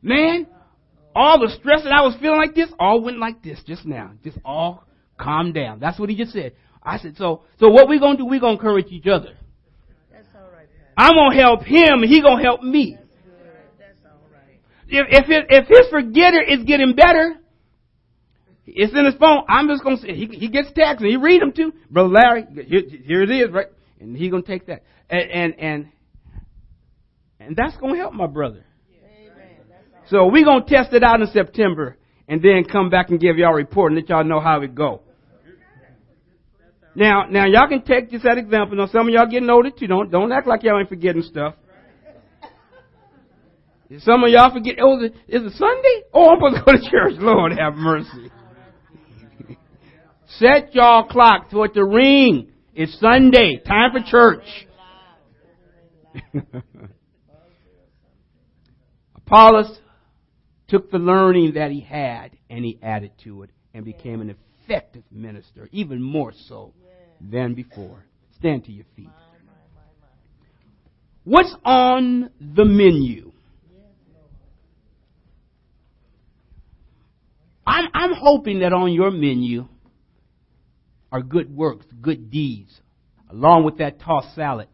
Man, 0.00 0.46
all 1.14 1.38
the 1.38 1.54
stress 1.60 1.84
that 1.84 1.92
I 1.92 2.02
was 2.02 2.16
feeling 2.20 2.38
like 2.38 2.54
this, 2.54 2.70
all 2.78 3.02
went 3.02 3.18
like 3.18 3.42
this 3.42 3.60
just 3.66 3.84
now. 3.84 4.12
Just 4.24 4.38
all 4.44 4.84
calm 5.20 5.52
down. 5.52 5.78
That's 5.78 5.98
what 5.98 6.08
he 6.08 6.16
just 6.16 6.32
said. 6.32 6.54
I 6.82 6.98
said, 6.98 7.16
so, 7.18 7.42
so 7.60 7.68
what 7.68 7.88
we're 7.88 8.00
gonna 8.00 8.16
do, 8.16 8.24
we're 8.24 8.40
gonna 8.40 8.54
encourage 8.54 8.86
each 8.88 9.06
other. 9.06 9.36
I'm 10.96 11.14
gonna 11.14 11.34
help 11.34 11.62
him, 11.62 12.02
and 12.02 12.04
he 12.04 12.20
gonna 12.20 12.42
help 12.42 12.62
me. 12.62 12.98
If, 14.88 15.06
if, 15.08 15.46
if 15.48 15.68
his 15.68 15.88
forgetter 15.90 16.42
is 16.42 16.64
getting 16.64 16.94
better, 16.94 17.36
it's 18.66 18.92
in 18.92 19.04
his 19.06 19.14
phone, 19.14 19.44
I'm 19.48 19.68
just 19.68 19.82
gonna 19.82 19.96
say, 19.96 20.14
he, 20.14 20.26
he 20.26 20.48
gets 20.48 20.68
texts 20.72 21.02
and 21.02 21.10
he 21.10 21.16
read 21.16 21.40
them 21.40 21.52
too. 21.52 21.72
Brother 21.90 22.10
Larry, 22.10 22.46
here, 22.66 22.82
here 23.04 23.22
it 23.22 23.30
is, 23.30 23.50
right? 23.50 23.68
And 24.00 24.16
he 24.16 24.28
gonna 24.28 24.42
take 24.42 24.66
that. 24.66 24.82
And, 25.08 25.30
and, 25.30 25.60
and, 25.60 25.88
and 27.40 27.56
that's 27.56 27.76
gonna 27.78 27.96
help 27.96 28.12
my 28.12 28.26
brother. 28.26 28.64
So 30.08 30.26
we're 30.26 30.44
to 30.44 30.60
test 30.66 30.92
it 30.92 31.02
out 31.02 31.22
in 31.22 31.26
September 31.28 31.96
and 32.28 32.42
then 32.42 32.64
come 32.70 32.90
back 32.90 33.08
and 33.08 33.18
give 33.18 33.38
y'all 33.38 33.52
a 33.52 33.54
report 33.54 33.92
and 33.92 34.00
let 34.00 34.10
y'all 34.10 34.24
know 34.24 34.40
how 34.40 34.60
it 34.60 34.74
go. 34.74 35.00
Now, 36.94 37.24
now 37.28 37.46
y'all 37.46 37.68
can 37.68 37.82
take 37.82 38.10
this 38.10 38.24
as 38.24 38.36
example. 38.36 38.76
Now 38.76 38.86
some 38.86 39.08
of 39.08 39.14
y'all 39.14 39.26
getting 39.26 39.48
older 39.48 39.70
too. 39.70 39.86
Don't, 39.86 40.10
don't 40.10 40.30
act 40.32 40.46
like 40.46 40.62
y'all 40.62 40.78
ain't 40.78 40.88
forgetting 40.88 41.22
stuff. 41.22 41.54
Some 44.00 44.24
of 44.24 44.30
y'all 44.30 44.52
forget, 44.52 44.76
oh, 44.80 45.04
is 45.04 45.10
it, 45.28 45.52
Sunday? 45.52 46.02
Oh, 46.14 46.30
I'm 46.30 46.38
supposed 46.38 46.56
to 46.56 46.62
go 46.64 46.72
to 46.72 46.90
church. 46.90 47.12
Lord 47.20 47.52
have 47.58 47.74
mercy. 47.74 48.30
Set 50.38 50.74
y'all 50.74 51.04
clock 51.08 51.50
to 51.50 51.64
it 51.64 51.74
to 51.74 51.84
ring. 51.84 52.52
It's 52.74 52.98
Sunday. 53.00 53.60
Time 53.66 53.90
for 53.92 54.00
church. 54.02 54.44
Apollos 59.16 59.78
took 60.68 60.90
the 60.90 60.98
learning 60.98 61.54
that 61.54 61.70
he 61.70 61.80
had 61.80 62.30
and 62.48 62.64
he 62.64 62.78
added 62.82 63.12
to 63.24 63.42
it 63.42 63.50
and 63.74 63.84
became 63.84 64.22
an 64.22 64.34
effective 64.64 65.04
minister, 65.10 65.68
even 65.70 66.02
more 66.02 66.32
so 66.48 66.72
than 67.30 67.54
before. 67.54 68.04
Stand 68.38 68.64
to 68.64 68.72
your 68.72 68.86
feet. 68.96 69.08
What's 71.24 71.54
on 71.64 72.30
the 72.40 72.64
menu? 72.64 73.32
I'm, 77.64 77.86
I'm 77.94 78.12
hoping 78.14 78.60
that 78.60 78.72
on 78.72 78.92
your 78.92 79.10
menu 79.10 79.68
are 81.12 81.22
good 81.22 81.54
works, 81.54 81.86
good 82.00 82.30
deeds, 82.30 82.72
along 83.30 83.64
with 83.64 83.78
that 83.78 84.00
tossed 84.00 84.34
salad. 84.34 84.68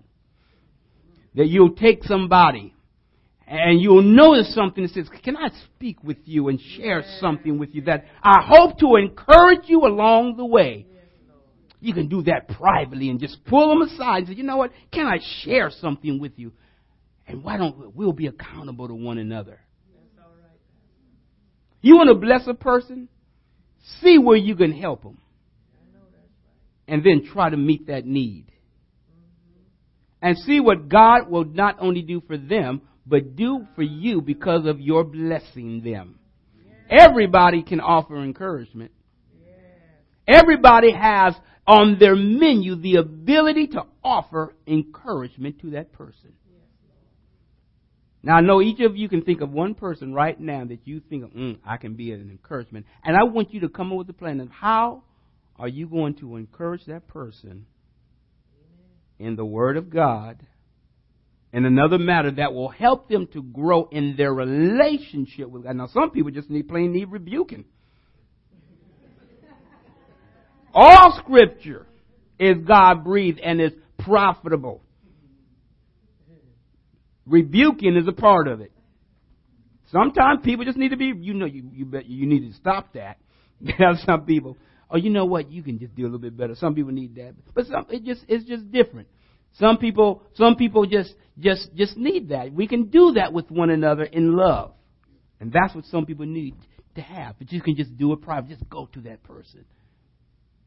That 1.34 1.48
you'll 1.48 1.74
take 1.74 2.02
somebody 2.04 2.74
and 3.46 3.80
you'll 3.80 4.02
notice 4.02 4.54
something 4.54 4.84
that 4.84 4.92
says, 4.92 5.08
Can 5.22 5.36
I 5.36 5.50
speak 5.64 6.02
with 6.02 6.18
you 6.24 6.48
and 6.48 6.60
share 6.76 7.04
something 7.20 7.58
with 7.58 7.74
you 7.74 7.82
that 7.82 8.06
I 8.22 8.42
hope 8.46 8.78
to 8.78 8.96
encourage 8.96 9.68
you 9.68 9.86
along 9.86 10.36
the 10.36 10.46
way? 10.46 10.86
You 11.80 11.94
can 11.94 12.08
do 12.08 12.22
that 12.22 12.48
privately 12.48 13.08
and 13.08 13.20
just 13.20 13.44
pull 13.44 13.68
them 13.68 13.82
aside 13.82 14.18
and 14.18 14.28
say, 14.28 14.34
You 14.34 14.42
know 14.42 14.56
what? 14.56 14.72
Can 14.92 15.06
I 15.06 15.18
share 15.44 15.70
something 15.70 16.18
with 16.18 16.32
you? 16.36 16.52
And 17.26 17.44
why 17.44 17.56
don't 17.56 17.78
we, 17.78 17.86
we'll 17.94 18.12
be 18.12 18.26
accountable 18.26 18.88
to 18.88 18.94
one 18.94 19.18
another? 19.18 19.60
You 21.80 21.96
want 21.96 22.08
to 22.08 22.14
bless 22.14 22.46
a 22.46 22.54
person? 22.54 23.08
See 24.00 24.18
where 24.18 24.36
you 24.36 24.56
can 24.56 24.72
help 24.72 25.02
them. 25.02 25.18
And 26.88 27.04
then 27.04 27.28
try 27.32 27.50
to 27.50 27.56
meet 27.56 27.86
that 27.88 28.06
need. 28.06 28.46
And 30.20 30.36
see 30.38 30.58
what 30.58 30.88
God 30.88 31.30
will 31.30 31.44
not 31.44 31.76
only 31.80 32.02
do 32.02 32.20
for 32.26 32.36
them, 32.36 32.82
but 33.06 33.36
do 33.36 33.66
for 33.76 33.82
you 33.82 34.20
because 34.20 34.66
of 34.66 34.80
your 34.80 35.04
blessing 35.04 35.82
them. 35.84 36.18
Everybody 36.90 37.62
can 37.62 37.80
offer 37.80 38.22
encouragement. 38.22 38.90
Everybody 40.28 40.92
has 40.92 41.34
on 41.66 41.98
their 41.98 42.14
menu 42.14 42.76
the 42.76 42.96
ability 42.96 43.68
to 43.68 43.84
offer 44.04 44.54
encouragement 44.66 45.60
to 45.60 45.70
that 45.70 45.92
person. 45.92 46.34
Now, 48.22 48.36
I 48.36 48.40
know 48.40 48.60
each 48.60 48.80
of 48.80 48.96
you 48.96 49.08
can 49.08 49.22
think 49.22 49.40
of 49.40 49.50
one 49.50 49.74
person 49.74 50.12
right 50.12 50.38
now 50.38 50.64
that 50.64 50.80
you 50.86 51.00
think, 51.00 51.32
mm, 51.34 51.58
I 51.64 51.76
can 51.76 51.94
be 51.94 52.12
an 52.12 52.30
encouragement. 52.30 52.86
And 53.04 53.16
I 53.16 53.24
want 53.24 53.54
you 53.54 53.60
to 53.60 53.68
come 53.68 53.92
up 53.92 53.98
with 53.98 54.10
a 54.10 54.14
plan 54.14 54.40
of 54.40 54.50
how 54.50 55.04
are 55.56 55.68
you 55.68 55.86
going 55.86 56.14
to 56.16 56.36
encourage 56.36 56.84
that 56.86 57.08
person 57.08 57.66
in 59.18 59.36
the 59.36 59.44
Word 59.44 59.76
of 59.76 59.88
God 59.88 60.44
and 61.52 61.64
another 61.64 61.98
matter 61.98 62.30
that 62.32 62.52
will 62.52 62.68
help 62.68 63.08
them 63.08 63.26
to 63.32 63.42
grow 63.42 63.88
in 63.90 64.16
their 64.16 64.34
relationship 64.34 65.48
with 65.48 65.64
God. 65.64 65.76
Now, 65.76 65.86
some 65.86 66.10
people 66.10 66.30
just 66.30 66.50
need 66.50 66.68
plain 66.68 66.92
need 66.92 67.10
rebuking. 67.10 67.64
All 70.74 71.18
scripture 71.22 71.86
is 72.38 72.58
God 72.66 73.04
breathed 73.04 73.40
and 73.40 73.60
is 73.60 73.72
profitable. 73.98 74.82
Rebuking 77.26 77.96
is 77.96 78.08
a 78.08 78.12
part 78.12 78.48
of 78.48 78.60
it. 78.60 78.72
Sometimes 79.92 80.40
people 80.44 80.64
just 80.64 80.76
need 80.76 80.90
to 80.90 80.96
be, 80.96 81.12
you 81.16 81.34
know, 81.34 81.46
you, 81.46 81.64
you, 81.72 81.84
bet, 81.84 82.06
you 82.06 82.26
need 82.26 82.50
to 82.50 82.54
stop 82.54 82.92
that. 82.94 83.18
some 84.06 84.24
people, 84.24 84.56
oh, 84.90 84.96
you 84.96 85.10
know 85.10 85.24
what, 85.24 85.50
you 85.50 85.62
can 85.62 85.78
just 85.78 85.94
do 85.94 86.02
a 86.02 86.04
little 86.04 86.18
bit 86.18 86.36
better. 86.36 86.54
Some 86.54 86.74
people 86.74 86.92
need 86.92 87.14
that. 87.16 87.34
But 87.54 87.66
some, 87.66 87.86
it 87.90 88.04
just, 88.04 88.24
it's 88.28 88.44
just 88.44 88.70
different. 88.70 89.08
Some 89.54 89.78
people, 89.78 90.22
some 90.34 90.56
people 90.56 90.86
just, 90.86 91.14
just, 91.38 91.74
just 91.74 91.96
need 91.96 92.28
that. 92.28 92.52
We 92.52 92.68
can 92.68 92.84
do 92.84 93.12
that 93.12 93.32
with 93.32 93.50
one 93.50 93.70
another 93.70 94.04
in 94.04 94.36
love. 94.36 94.72
And 95.40 95.52
that's 95.52 95.74
what 95.74 95.84
some 95.86 96.04
people 96.04 96.26
need 96.26 96.54
to 96.94 97.00
have. 97.00 97.36
But 97.38 97.52
you 97.52 97.62
can 97.62 97.76
just 97.76 97.96
do 97.96 98.12
it 98.12 98.20
private. 98.20 98.50
Just 98.50 98.68
go 98.68 98.88
to 98.92 99.00
that 99.02 99.22
person. 99.22 99.64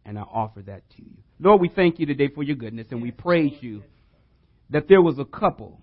And 0.06 0.18
I 0.18 0.24
offer 0.24 0.62
that 0.64 0.90
to 0.98 1.04
you. 1.04 1.18
Lord, 1.40 1.62
we 1.62 1.70
thank 1.70 2.00
you 2.00 2.06
today 2.06 2.30
for 2.34 2.44
your 2.44 2.56
goodness 2.56 2.88
and 2.92 3.02
we 3.02 3.12
praise 3.12 3.54
you 3.62 3.84
that 4.70 4.88
there 4.88 5.02
was 5.02 5.20
a 5.20 5.26
couple 5.26 5.82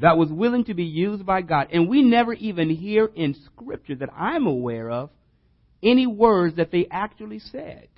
that 0.00 0.18
was 0.18 0.30
willing 0.30 0.64
to 0.64 0.74
be 0.74 0.84
used 0.84 1.24
by 1.24 1.42
God. 1.42 1.68
And 1.72 1.88
we 1.88 2.02
never 2.02 2.34
even 2.34 2.68
hear 2.70 3.06
in 3.14 3.34
Scripture 3.46 3.94
that 3.96 4.10
I'm 4.14 4.46
aware 4.46 4.90
of 4.90 5.10
any 5.82 6.06
words 6.06 6.56
that 6.56 6.72
they 6.72 6.86
actually 6.90 7.38
said. 7.38 7.88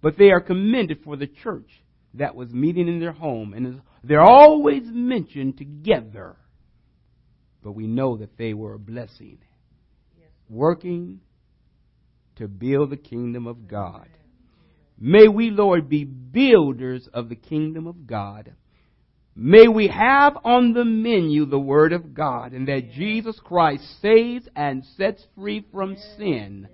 But 0.00 0.16
they 0.16 0.30
are 0.30 0.40
commended 0.40 1.00
for 1.02 1.16
the 1.16 1.26
church 1.26 1.70
that 2.14 2.36
was 2.36 2.50
meeting 2.52 2.86
in 2.86 3.00
their 3.00 3.12
home. 3.12 3.54
And 3.54 3.80
they're 4.04 4.20
always 4.20 4.82
mentioned 4.84 5.58
together. 5.58 6.36
But 7.64 7.72
we 7.72 7.88
know 7.88 8.18
that 8.18 8.38
they 8.38 8.54
were 8.54 8.74
a 8.74 8.78
blessing. 8.78 9.38
Working 10.48 11.20
to 12.36 12.48
build 12.48 12.90
the 12.90 12.96
kingdom 12.96 13.46
of 13.46 13.68
God. 13.68 14.08
May 14.98 15.28
we, 15.28 15.50
Lord, 15.50 15.88
be 15.88 16.04
builders 16.04 17.08
of 17.12 17.28
the 17.28 17.36
kingdom 17.36 17.86
of 17.86 18.06
God. 18.06 18.54
May 19.34 19.68
we 19.68 19.88
have 19.88 20.38
on 20.44 20.72
the 20.72 20.84
menu 20.84 21.44
the 21.44 21.58
Word 21.58 21.92
of 21.92 22.14
God 22.14 22.52
and 22.52 22.68
that 22.68 22.92
Jesus 22.92 23.38
Christ 23.44 23.84
saves 24.00 24.48
and 24.56 24.82
sets 24.96 25.22
free 25.36 25.66
from 25.70 25.96
sin. 26.16 26.68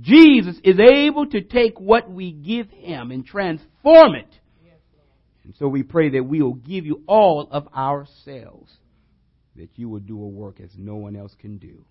Jesus 0.00 0.56
is 0.62 0.78
able 0.78 1.26
to 1.26 1.42
take 1.42 1.80
what 1.80 2.08
we 2.08 2.30
give 2.30 2.70
Him 2.70 3.10
and 3.10 3.26
transform 3.26 4.14
it. 4.14 4.38
And 5.44 5.54
so 5.58 5.66
we 5.66 5.82
pray 5.82 6.10
that 6.10 6.24
we 6.24 6.40
will 6.40 6.54
give 6.54 6.86
you 6.86 7.02
all 7.08 7.48
of 7.50 7.66
ourselves, 7.74 8.72
that 9.56 9.70
you 9.74 9.88
will 9.88 10.00
do 10.00 10.22
a 10.22 10.28
work 10.28 10.60
as 10.60 10.70
no 10.78 10.94
one 10.94 11.16
else 11.16 11.34
can 11.40 11.58
do. 11.58 11.84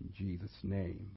In 0.00 0.10
Jesus' 0.16 0.58
name. 0.62 1.10